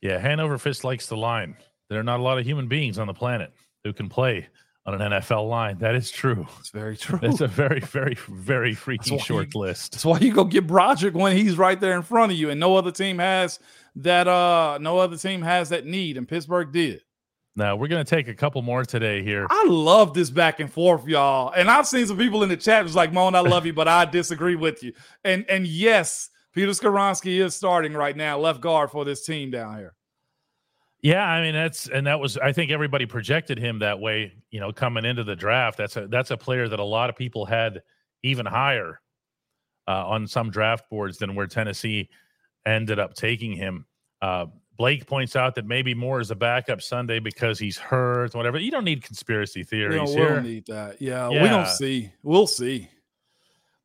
[0.00, 1.56] Yeah, Hanover Fist likes the line.
[1.90, 4.46] There are not a lot of human beings on the planet who can play
[4.84, 5.78] on an NFL line.
[5.78, 6.46] That is true.
[6.60, 7.18] It's very true.
[7.22, 9.92] It's a very, very, very freaky short you- list.
[9.92, 12.58] That's why you go get Broderick when he's right there in front of you, and
[12.58, 13.58] no other team has
[13.96, 14.26] that.
[14.28, 17.02] Uh, no other team has that need, and Pittsburgh did.
[17.54, 19.46] Now we're going to take a couple more today here.
[19.50, 21.52] I love this back and forth, y'all.
[21.52, 23.88] And I've seen some people in the chat was like, "Moan, I love you, but
[23.88, 28.90] I disagree with you." And and yes, Peter Skoronski is starting right now, left guard
[28.90, 29.94] for this team down here.
[31.02, 34.60] Yeah, I mean that's and that was I think everybody projected him that way, you
[34.60, 35.76] know, coming into the draft.
[35.76, 37.82] That's a that's a player that a lot of people had
[38.22, 39.00] even higher
[39.88, 42.08] uh, on some draft boards than where Tennessee
[42.64, 43.86] ended up taking him.
[44.20, 44.46] Uh,
[44.76, 48.58] Blake points out that maybe Moore is a backup Sunday because he's hurt, whatever.
[48.58, 50.34] You don't need conspiracy theories we here.
[50.36, 51.02] don't need that.
[51.02, 52.12] Yeah, we don't see.
[52.22, 52.88] We'll see.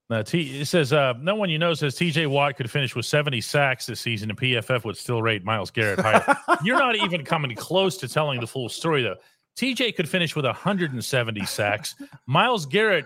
[0.10, 2.28] Uh, T, it says uh, no one you know says T.J.
[2.28, 6.00] Watt could finish with 70 sacks this season, and PFF would still rate Myles Garrett
[6.00, 6.38] higher.
[6.64, 9.18] You're not even coming close to telling the full story, though.
[9.58, 9.92] T.J.
[9.94, 11.96] could finish with 170 sacks.
[12.26, 13.06] Myles Garrett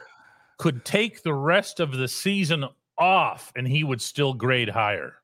[0.59, 2.65] could take the rest of the season
[2.99, 5.15] off, and he would still grade higher.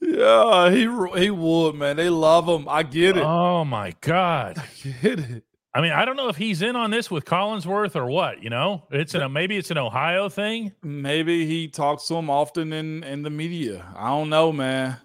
[0.00, 1.96] Yeah, he he would, man.
[1.96, 2.68] They love him.
[2.68, 3.24] I get it.
[3.24, 4.56] Oh my God!
[4.56, 5.44] I get it.
[5.72, 8.42] I mean, I don't know if he's in on this with Collinsworth or what.
[8.42, 10.72] You know, it's an maybe it's an Ohio thing.
[10.82, 13.86] Maybe he talks to him often in in the media.
[13.96, 14.96] I don't know, man.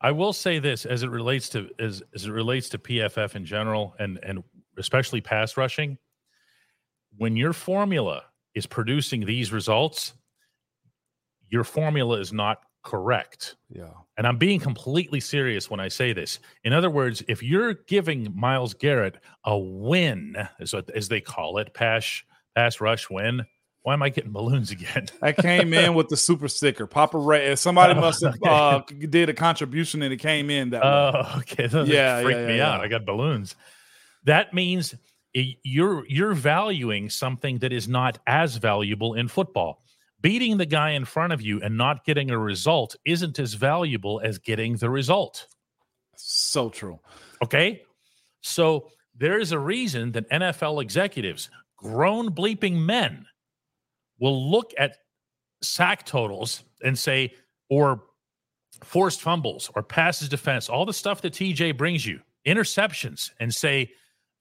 [0.00, 3.44] I will say this as it relates to as, as it relates to PFF in
[3.44, 4.44] general and and
[4.78, 5.98] especially pass rushing.
[7.16, 8.22] When your formula
[8.54, 10.14] is producing these results,
[11.48, 13.56] your formula is not correct.
[13.68, 13.88] Yeah.
[14.16, 16.38] And I'm being completely serious when I say this.
[16.64, 21.72] In other words, if you're giving Myles Garrett a win, as, as they call it,
[21.74, 22.22] pass
[22.54, 23.44] pass rush win.
[23.84, 25.08] Why am I getting balloons again?
[25.22, 26.86] I came in with the super sticker.
[26.86, 27.56] Papa Ray.
[27.56, 28.48] Somebody Oh, must have okay.
[28.48, 30.88] uh, did a contribution and it came in that way.
[30.88, 31.66] Oh, okay.
[31.68, 32.78] That Yeah, freaked yeah, me yeah, out.
[32.78, 32.84] yeah.
[32.84, 33.56] I got balloons.
[34.24, 34.94] That means
[35.34, 39.81] you're you're valuing something that is not as valuable in football.
[40.22, 44.20] Beating the guy in front of you and not getting a result isn't as valuable
[44.24, 45.48] as getting the result.
[46.16, 47.00] So true.
[47.42, 47.82] Okay?
[48.40, 53.26] So there is a reason that NFL executives, grown bleeping men,
[54.18, 54.98] will look at
[55.60, 57.34] sack totals and say,
[57.68, 58.04] or
[58.84, 63.90] forced fumbles or passes defense, all the stuff that TJ brings you, interceptions, and say,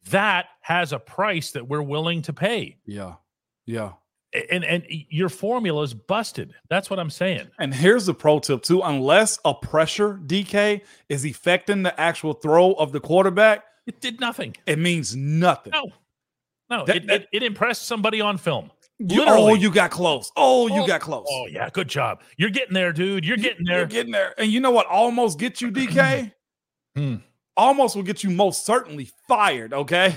[0.09, 2.77] that has a price that we're willing to pay.
[2.85, 3.15] Yeah.
[3.65, 3.93] Yeah.
[4.49, 6.53] And and your formula is busted.
[6.69, 7.47] That's what I'm saying.
[7.59, 12.71] And here's the pro tip too: unless a pressure DK is affecting the actual throw
[12.73, 14.55] of the quarterback, It did nothing.
[14.65, 15.71] it means nothing.
[15.73, 15.91] No.
[16.69, 18.71] No, That- it, that- it, it impressed somebody on film.
[18.99, 20.31] You- oh, you got close.
[20.37, 21.25] Oh, you Oh, got close.
[21.29, 22.21] Oh yeah, good job.
[22.37, 23.25] You're getting there, dude.
[23.25, 23.79] You're getting there.
[23.79, 24.33] You're getting there.
[24.37, 26.31] And you know what almost gets you, DK?
[26.95, 27.15] Hmm.
[27.57, 30.15] Almost will get you most certainly fired, okay?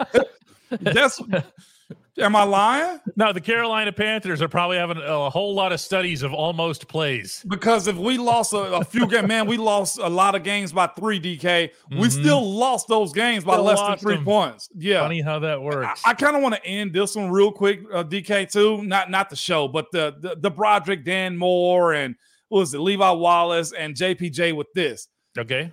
[0.80, 1.20] That's
[2.18, 3.00] am I lying?
[3.16, 7.44] no, the Carolina Panthers are probably having a, whole lot of studies of almost plays.
[7.48, 10.72] Because if we lost a, a few games, man, we lost a lot of games
[10.72, 11.70] by three, DK.
[11.90, 12.10] We Mhm.
[12.10, 14.24] still lost those games by Still less than three them.
[14.24, 14.68] points.
[14.76, 15.00] Yeah.
[15.00, 16.02] Funny how that works.
[16.04, 18.82] I kind of want to end this one real quick, uh, DK too.
[18.84, 22.14] Not not the show, but the the, the Broderick Dan Moore and
[22.48, 25.08] what was it, Levi Wallace and JPJ with this.
[25.38, 25.70] okay.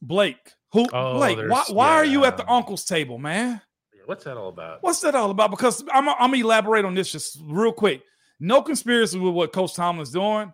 [0.00, 1.38] Blake, who Oh, Blake?
[1.48, 3.60] Why, why are you at the uncle's table, man?
[4.06, 4.82] What's that all about?
[4.82, 5.50] What's that all about?
[5.50, 8.02] Because I'm I'm gonna elaborate on this just real quick.
[8.40, 10.52] No conspiracy with what Coach Tomlin's doing.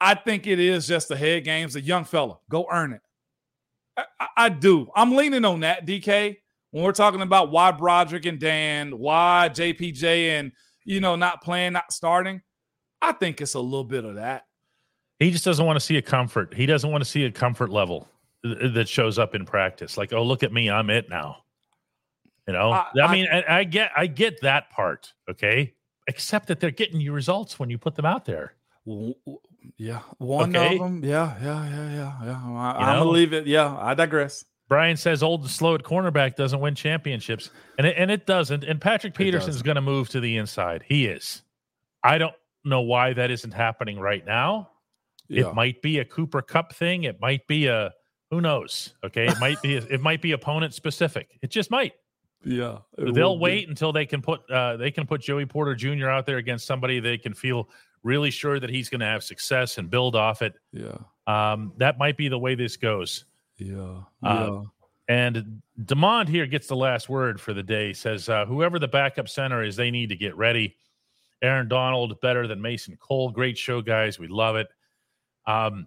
[0.00, 1.76] I think it is just the head games.
[1.76, 3.00] A young fella, go earn it.
[3.96, 4.88] I, I- I do.
[4.96, 6.36] I'm leaning on that, DK.
[6.72, 10.50] When we're talking about why Broderick and Dan, why JPJ and
[10.84, 12.42] you know not playing, not starting,
[13.00, 14.46] I think it's a little bit of that.
[15.20, 16.52] He just doesn't want to see a comfort.
[16.52, 18.08] He doesn't want to see a comfort level
[18.42, 19.96] that shows up in practice.
[19.96, 21.43] Like, oh, look at me, I'm it now.
[22.46, 25.12] You know, I- I, mean, I, I get, I get that part.
[25.30, 25.74] Okay,
[26.08, 28.54] except that they're getting you results when you put them out there.
[28.86, 29.14] W-
[29.78, 30.74] Yeah, one Okay.
[30.74, 31.02] of them.
[31.04, 32.40] Yeah, yeah, yeah, yeah, yeah.
[32.44, 33.46] I, I'm gonna leave it.
[33.46, 34.44] Yeah, I digress.
[34.68, 38.64] Brian says old and slow at cornerback doesn't win championships, and it, and it doesn't.
[38.64, 39.64] And Patrick Peterson's doesn't.
[39.66, 40.82] going to move to the inside.
[40.86, 41.42] He is.
[42.02, 42.34] I don't
[42.64, 44.70] know why that isn't happening right now.
[45.28, 45.48] Yeah.
[45.48, 47.04] It might be a Cooper Kupp thing.
[47.04, 47.92] It might be a
[48.30, 48.94] who knows.
[49.04, 51.38] Okay, it might be it might be opponent specific.
[51.42, 51.92] It just might.
[52.44, 53.42] Yeah, They'll will be.
[53.42, 56.08] wait until they can put uh, they can put Joey Porter Jr.
[56.08, 57.68] out there against somebody they can feel
[58.02, 60.54] really sure that he's going to have success and build off it.
[60.72, 63.24] Yeah, Um, that might be the way this goes.
[63.56, 64.62] yeah, Uh,
[65.08, 67.88] And Demond here gets the last word for the day.
[67.88, 70.76] He says, uh, whoever the backup center is, they need to get ready.
[71.40, 73.30] Aaron Donald better than Mason Cole.
[73.30, 74.18] Great show, guys.
[74.18, 74.68] We love it.
[75.46, 75.86] Um,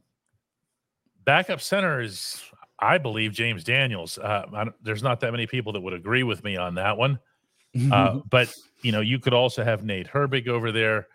[1.24, 2.44] backup center is,
[2.80, 4.18] I believe, James Daniels.
[4.18, 6.98] Uh, I don't- there's not that many people that would agree with me on that
[6.98, 7.20] one.
[7.92, 8.54] Uh, but
[8.84, 11.08] you know, you could also have Nate Herbig over there.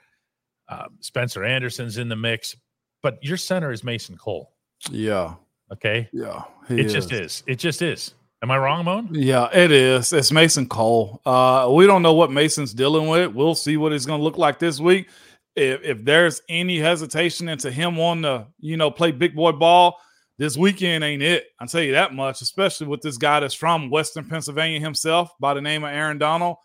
[0.68, 2.56] Uh, Spencer Anderson's in the mix,
[3.02, 4.52] but your center is Mason Cole.
[4.90, 5.34] yeah,
[5.72, 6.42] Okay, yeah.
[6.68, 7.42] it just is.
[7.46, 8.14] It just is.
[8.42, 9.08] Am I wrong, Moan?
[9.12, 10.12] Yeah, it is.
[10.12, 11.20] It's Mason Cole.
[11.24, 13.32] Uh, we don't know what Mason's dealing with.
[13.32, 15.08] We'll see what it's going to look like this week.
[15.54, 19.98] if if there's any hesitation into him wanting to, you know, play big boy ball,
[20.42, 21.46] this weekend ain't it.
[21.60, 25.54] I'll tell you that much, especially with this guy that's from Western Pennsylvania himself by
[25.54, 26.56] the name of Aaron Donald.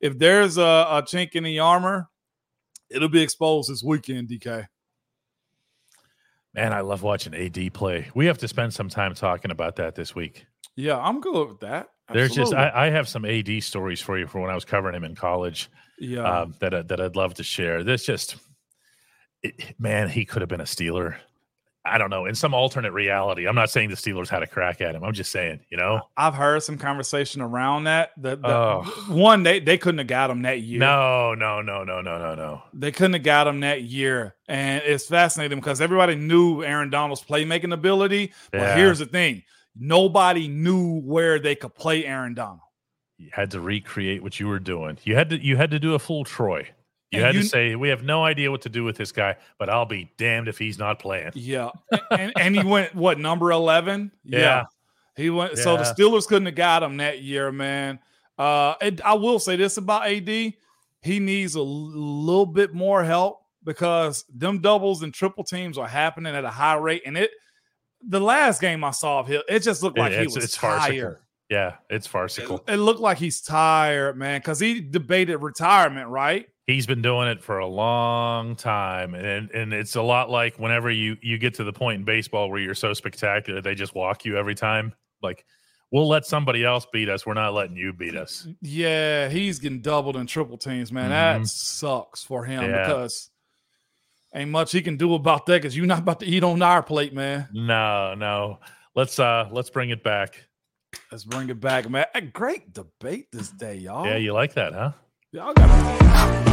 [0.00, 2.08] If there's a, a chink in the armor,
[2.88, 4.66] it'll be exposed this weekend, DK.
[6.54, 8.08] Man, I love watching AD play.
[8.14, 10.46] We have to spend some time talking about that this week.
[10.74, 11.90] Yeah, I'm good with that.
[12.10, 14.94] There's just I, I have some AD stories for you for when I was covering
[14.94, 15.68] him in college
[15.98, 16.22] yeah.
[16.22, 17.84] um, that I- that I'd love to share.
[17.84, 18.36] This just
[19.42, 21.16] it, man, he could have been a Steeler.
[21.86, 22.26] I don't know.
[22.26, 25.04] In some alternate reality, I'm not saying the Steelers had a crack at him.
[25.04, 28.10] I'm just saying, you know, I've heard some conversation around that.
[28.16, 28.82] The, the- Oh.
[29.08, 30.80] one they they couldn't have got him that year.
[30.80, 32.62] no, no, no, no, no, no, no.
[32.74, 34.34] They couldn't have got him that year.
[34.48, 38.32] And it's fascinating because everybody knew Aaron Donald's playmaking ability.
[38.50, 38.76] But Yeah.
[38.76, 39.42] here's the thing
[39.78, 42.60] nobody knew where they could play Aaron Donald.
[43.18, 44.98] You had to recreate what you were doing.
[45.04, 46.68] You had to you had to do a full Troy.
[47.12, 49.12] You And had you- to say we have no idea what to do with this
[49.12, 51.32] guy, but I'll be damned if he's not playing.
[51.34, 51.70] Yeah.
[52.10, 54.10] and, and he went, what, number 11?
[54.24, 54.64] Yeah.
[55.16, 58.00] He went, so the Steelers couldn't have got him that year, man.
[58.36, 63.40] Uh, and I will say this about AD he needs a little bit more help
[63.64, 67.02] because them doubles and triple teams are happening at a high rate.
[67.06, 67.30] And it,
[68.06, 70.56] the last game I saw of him, it just looked like he it's- was it's
[70.56, 70.92] farcical.
[71.00, 71.18] tired.
[71.48, 72.56] Yeah, it's farcical.
[72.66, 76.46] It, it looked like he's tired, man, because he debated retirement, right?
[76.66, 80.90] He's been doing it for a long time, and and it's a lot like whenever
[80.90, 84.24] you you get to the point in baseball where you're so spectacular, they just walk
[84.24, 84.92] you every time.
[85.22, 85.44] Like
[85.92, 87.24] we'll let somebody else beat us.
[87.24, 88.48] We're not letting you beat us.
[88.62, 91.10] Yeah, he's getting doubled and triple teams, man.
[91.10, 91.42] Mhm.
[91.42, 92.86] That sucks for him Yeah.
[92.86, 93.30] because
[94.34, 96.82] ain't much he can do about that because you're not about to eat on our
[96.82, 97.48] plate, man.
[97.52, 98.58] No, no.
[98.96, 100.48] Let's uh let's bring it back.
[101.12, 102.06] Let's bring it back, man.
[102.12, 104.04] A great debate this day, y'all.
[104.04, 104.90] Yeah, you like that, huh?
[105.30, 106.45] y'all got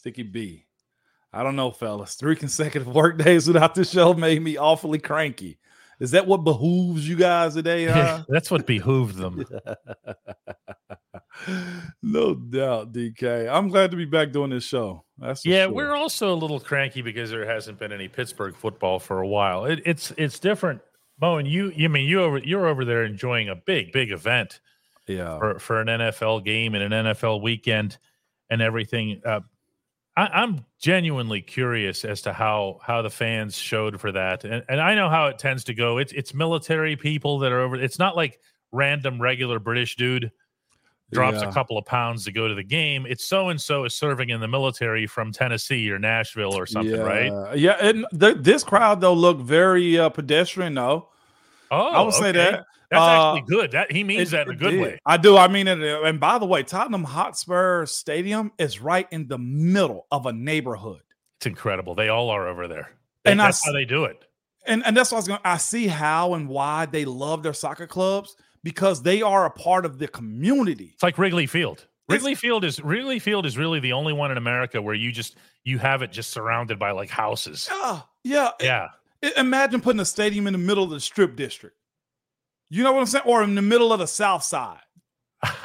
[0.00, 0.64] Sticky B.
[1.30, 2.14] I don't know, fellas.
[2.14, 5.58] Three consecutive work days without the show made me awfully cranky.
[6.00, 8.24] Is that what behooves you guys today, huh?
[8.26, 9.44] That's what behooved them.
[12.02, 13.52] no doubt, DK.
[13.52, 15.04] I'm glad to be back doing this show.
[15.18, 15.74] That's Yeah, sure.
[15.74, 19.66] we're also a little cranky because there hasn't been any Pittsburgh football for a while.
[19.66, 20.80] It, it's it's different.
[21.20, 24.62] And you, you mean you over you're over there enjoying a big, big event
[25.06, 25.38] yeah.
[25.38, 27.98] for, for an NFL game and an NFL weekend
[28.48, 29.20] and everything.
[29.26, 29.40] Uh,
[30.16, 34.80] I, I'm genuinely curious as to how how the fans showed for that, and, and
[34.80, 35.98] I know how it tends to go.
[35.98, 37.76] It's it's military people that are over.
[37.76, 38.40] It's not like
[38.72, 40.30] random regular British dude
[41.12, 41.48] drops Yeah.
[41.48, 43.04] a couple of pounds to go to the game.
[43.08, 46.94] It's so and so is serving in the military from Tennessee or Nashville or something,
[46.94, 47.02] yeah.
[47.02, 47.58] right?
[47.58, 51.08] Yeah, and th- this crowd though looked very uh, pedestrian though.
[51.70, 52.64] Oh, I would say that.
[52.90, 53.70] That's Uh, actually good.
[53.72, 54.80] That he means It- that in a good did.
[54.80, 54.98] way.
[55.06, 55.36] I do.
[55.36, 55.80] I mean it.
[55.80, 60.32] uh, And by the way, Tottenham Hotspur Stadium is right in the middle of a
[60.32, 61.02] neighborhood.
[61.38, 61.94] It's incredible.
[61.94, 62.90] They all are over there.
[63.24, 64.24] They- And that's s- how they do it.
[64.66, 65.40] And and that's what I was going.
[65.44, 69.86] I see how and why they love their soccer clubs because they are a part
[69.86, 70.90] of the community.
[70.94, 71.86] It's like Wrigley Field.
[72.08, 75.36] Wrigley Field is Wrigley Field is really the only one in America where you just
[75.64, 77.68] you have it just surrounded by like houses.
[77.70, 78.50] Yeah, yeah.
[78.60, 78.88] Yeah.
[79.22, 81.76] I- imagine putting a stadium in the middle of the strip district.
[82.70, 83.24] You know what I'm saying?
[83.26, 84.78] Or in the middle of the South Side.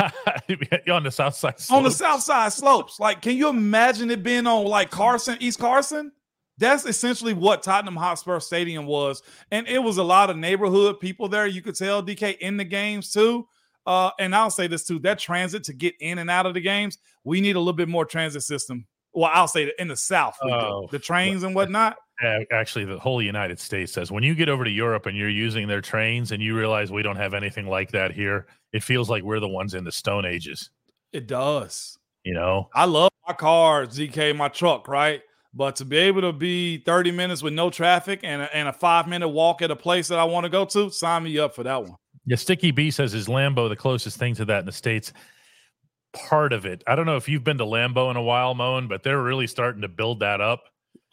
[0.90, 1.56] on the south side.
[1.70, 1.98] on the slopes.
[1.98, 3.00] south side slopes.
[3.00, 6.12] Like, can you imagine it being on like Carson, East Carson?
[6.58, 11.28] That's essentially what Tottenham Hotspur Stadium was, and it was a lot of neighborhood people
[11.28, 11.46] there.
[11.48, 13.46] You could tell DK in the games too.
[13.86, 16.62] Uh, and I'll say this too: that transit to get in and out of the
[16.62, 18.88] games, we need a little bit more transit system.
[19.14, 20.38] Well, I'll say that in the South.
[20.42, 21.98] Oh, the trains and whatnot.
[22.22, 25.30] Yeah, actually, the whole United States says when you get over to Europe and you're
[25.30, 29.10] using their trains and you realize we don't have anything like that here, it feels
[29.10, 30.70] like we're the ones in the Stone Ages.
[31.12, 31.98] It does.
[32.24, 35.22] You know, I love my car, ZK, my truck, right?
[35.54, 38.74] But to be able to be 30 minutes with no traffic and a, and a
[38.74, 41.56] five minute walk at a place that I want to go to, sign me up
[41.56, 41.96] for that one.
[42.26, 42.36] yeah.
[42.36, 45.14] Sticky B says is Lambeau the closest thing to that in the states.
[46.14, 46.84] Part of it.
[46.88, 49.48] I don't know if you've been to Lambeau in a while, Moan, but they're really
[49.48, 50.64] starting to build that up.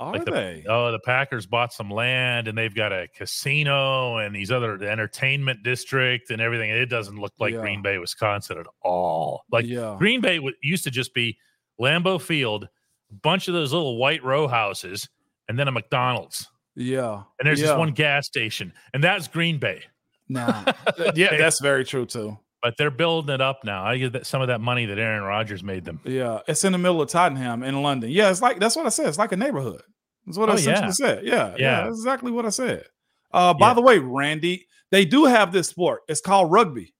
[0.02, 0.64] Are Like the- they?
[0.68, 4.90] Oh, the Packers bought some land and they've got a casino and these other the
[4.90, 6.70] entertainment district and everything.
[6.70, 7.60] It doesn't look like Yeah.
[7.60, 9.44] Green Bay, Wisconsin at all.
[9.50, 9.96] Like yeah.
[9.98, 11.38] Green Bay w- used to just be
[11.80, 15.08] Lambeau Field, a bunch of those little white row houses,
[15.48, 16.48] and then a McDonald's.
[16.74, 17.22] Yeah.
[17.38, 17.66] And there's yeah.
[17.68, 19.82] just one gas station, and that's Green Bay.
[20.28, 20.64] Nah.
[21.14, 22.38] yeah, that's very true too.
[22.62, 23.84] But they're building it up now.
[23.84, 25.98] I get that, some of that money that Aaron Rodgers made them.
[26.04, 26.38] Yeah.
[26.46, 28.08] It's in the middle of Tottenham in London.
[28.10, 29.08] Yeah, it's like that's what I said.
[29.08, 29.82] It's like a neighborhood.
[30.26, 30.90] That's what I Oh, essentially yeah.
[30.92, 31.24] said.
[31.24, 31.76] Yeah, yeah, Yeah.
[31.84, 32.84] that's exactly what I said.
[33.32, 33.74] Uh, by Yeah.
[33.74, 36.02] the way, Randy, they do have this sport.
[36.08, 36.94] It's called rugby.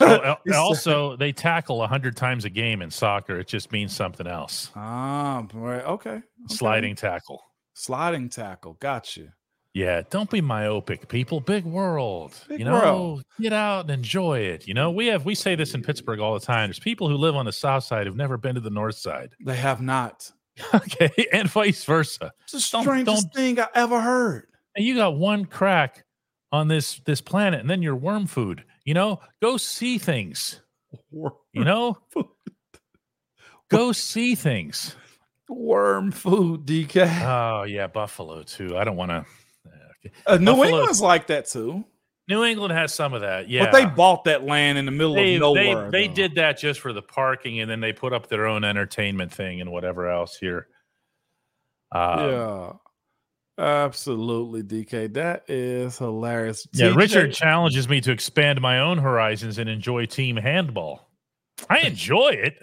[0.00, 3.38] Oh, also, they tackle a hundred times a game in soccer.
[3.38, 4.70] It just means something else.
[4.74, 5.82] Ah, right.
[5.84, 6.10] Okay.
[6.10, 6.22] okay.
[6.48, 7.42] Sliding tackle.
[7.74, 8.74] sliding tackle.
[8.80, 9.34] Gotcha.
[9.74, 11.40] Yeah, don't be myopic, people.
[11.40, 12.32] Big world.
[12.48, 13.22] Big you know, world.
[13.40, 14.68] get out and enjoy it.
[14.68, 16.68] You know, we have we say this in Pittsburgh all the time.
[16.68, 19.30] There's people who live on the south side who've never been to the north side.
[19.44, 20.30] They have not.
[20.74, 22.32] Okay, and vice versa.
[22.42, 24.46] It's the Don't- strangest don't- thing I ever heard.
[24.76, 26.04] And you got one crack
[26.52, 28.64] on this this planet, and then you're worm food.
[28.84, 30.60] You know, go see things.
[31.10, 31.98] You know,
[33.70, 34.94] go see things.
[35.48, 37.22] Worm food, DK.
[37.24, 38.76] Oh yeah, Buffalo too.
[38.76, 39.26] I don't want to.
[40.26, 41.84] Uh, New Buffalo- England's like that too.
[42.28, 43.48] New England has some of that.
[43.50, 45.90] Yeah, But they bought that land in the middle they, of they, nowhere.
[45.90, 46.14] they though.
[46.14, 49.60] did that just for the parking, and then they put up their own entertainment thing
[49.60, 50.68] and whatever else here.
[51.92, 52.72] Um, yeah.
[53.56, 55.12] Absolutely, DK.
[55.14, 56.66] That is hilarious.
[56.72, 56.86] yeah.
[56.86, 61.08] TJ Richard challenges me to expand my own horizons and enjoy team handball.
[61.70, 62.54] I enjoy it.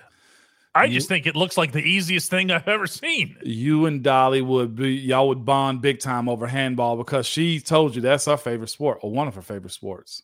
[0.73, 3.35] I You- just think it looks like the easiest thing I've ever seen.
[3.43, 7.95] you and Dolly would be y'all would bond big time over handball because she told
[7.95, 10.23] you that's her favorite sport or one of her favorite sports.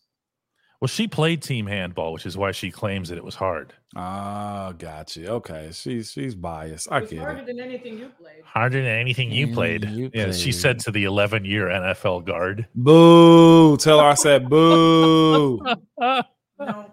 [0.80, 3.74] Well, she played team handball, which is why she claims that it was hard.
[3.96, 5.28] Ah, gotcha.
[5.28, 6.88] Okay, she's she's biased.
[6.92, 7.48] I It's get harder it.
[7.48, 8.44] than anything you played.
[8.46, 9.86] Harder than anything you played.
[9.90, 12.68] you yeah, she said to the 11 year NFL guard.
[12.76, 13.76] Boo!
[13.78, 15.60] Tell her I said boo.
[16.00, 16.90] No, that was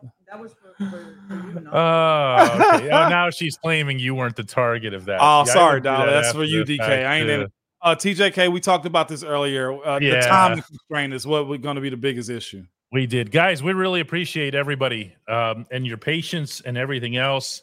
[0.79, 1.61] for, for, for you.
[1.61, 2.91] Not Oh, okay.
[2.91, 5.19] oh, now she's claiming you weren't the target of that.
[5.21, 6.07] Oh, Yeah, sorry, would Dolly.
[6.07, 6.83] that That's for you, the DK.
[7.07, 7.33] I ain't too.
[7.43, 7.53] in-
[7.83, 9.73] Uh, TJK, we talked about this earlier.
[9.85, 12.65] Uh, The time constraint is what we're going to be the biggest issue.
[12.93, 13.63] We did, guys.
[13.63, 17.61] We really appreciate everybody um, and your patience and everything else.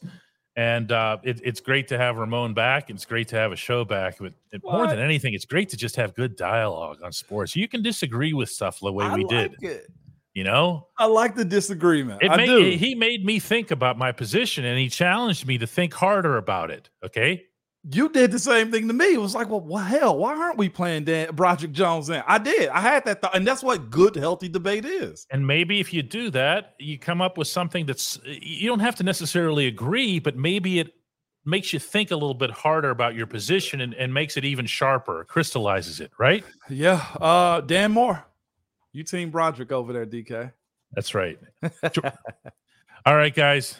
[0.58, 2.90] And uh, it, it's great to have Ramon back.
[2.90, 4.18] It's great to have a show back.
[4.20, 7.56] But it- more than anything, it's great to just have good dialogue on sports.
[7.56, 9.56] You can disagree with stuff the way we did.
[9.62, 9.88] it.
[10.34, 12.22] You know, I like the disagreement.
[12.22, 12.72] it I made, do.
[12.78, 16.72] he made me think about my position, and he challenged me to think harder about
[16.72, 16.90] it.
[17.04, 17.44] Okay,
[17.90, 19.14] you did the same thing to me.
[19.14, 20.18] It was like, well, what hell?
[20.18, 22.24] Why aren't we playing Dan Broderick Jones in?
[22.28, 22.70] I did.
[22.70, 25.26] I had that thought, and that's what good, healthy debate is.
[25.32, 28.96] and maybe if you do that, you come up with something that's you don't have
[28.96, 30.94] to necessarily agree, but maybe it
[31.44, 34.66] makes you think a little bit harder about your position and, and makes it even
[34.66, 36.44] sharper, crystallizes it, right?
[36.70, 37.04] Yeah.
[37.20, 38.24] Uh, Dan Moore,
[38.94, 40.52] you team Broderick over there, DK.
[40.94, 41.40] That's right.
[43.06, 43.80] all right, guys.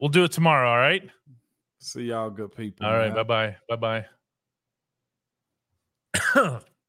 [0.00, 0.70] We'll do it tomorrow.
[0.70, 1.08] All right.
[1.80, 2.86] See y'all, good people.
[2.86, 3.14] All right.
[3.14, 3.56] Bye bye.
[3.68, 4.04] Bye
[6.34, 6.60] bye.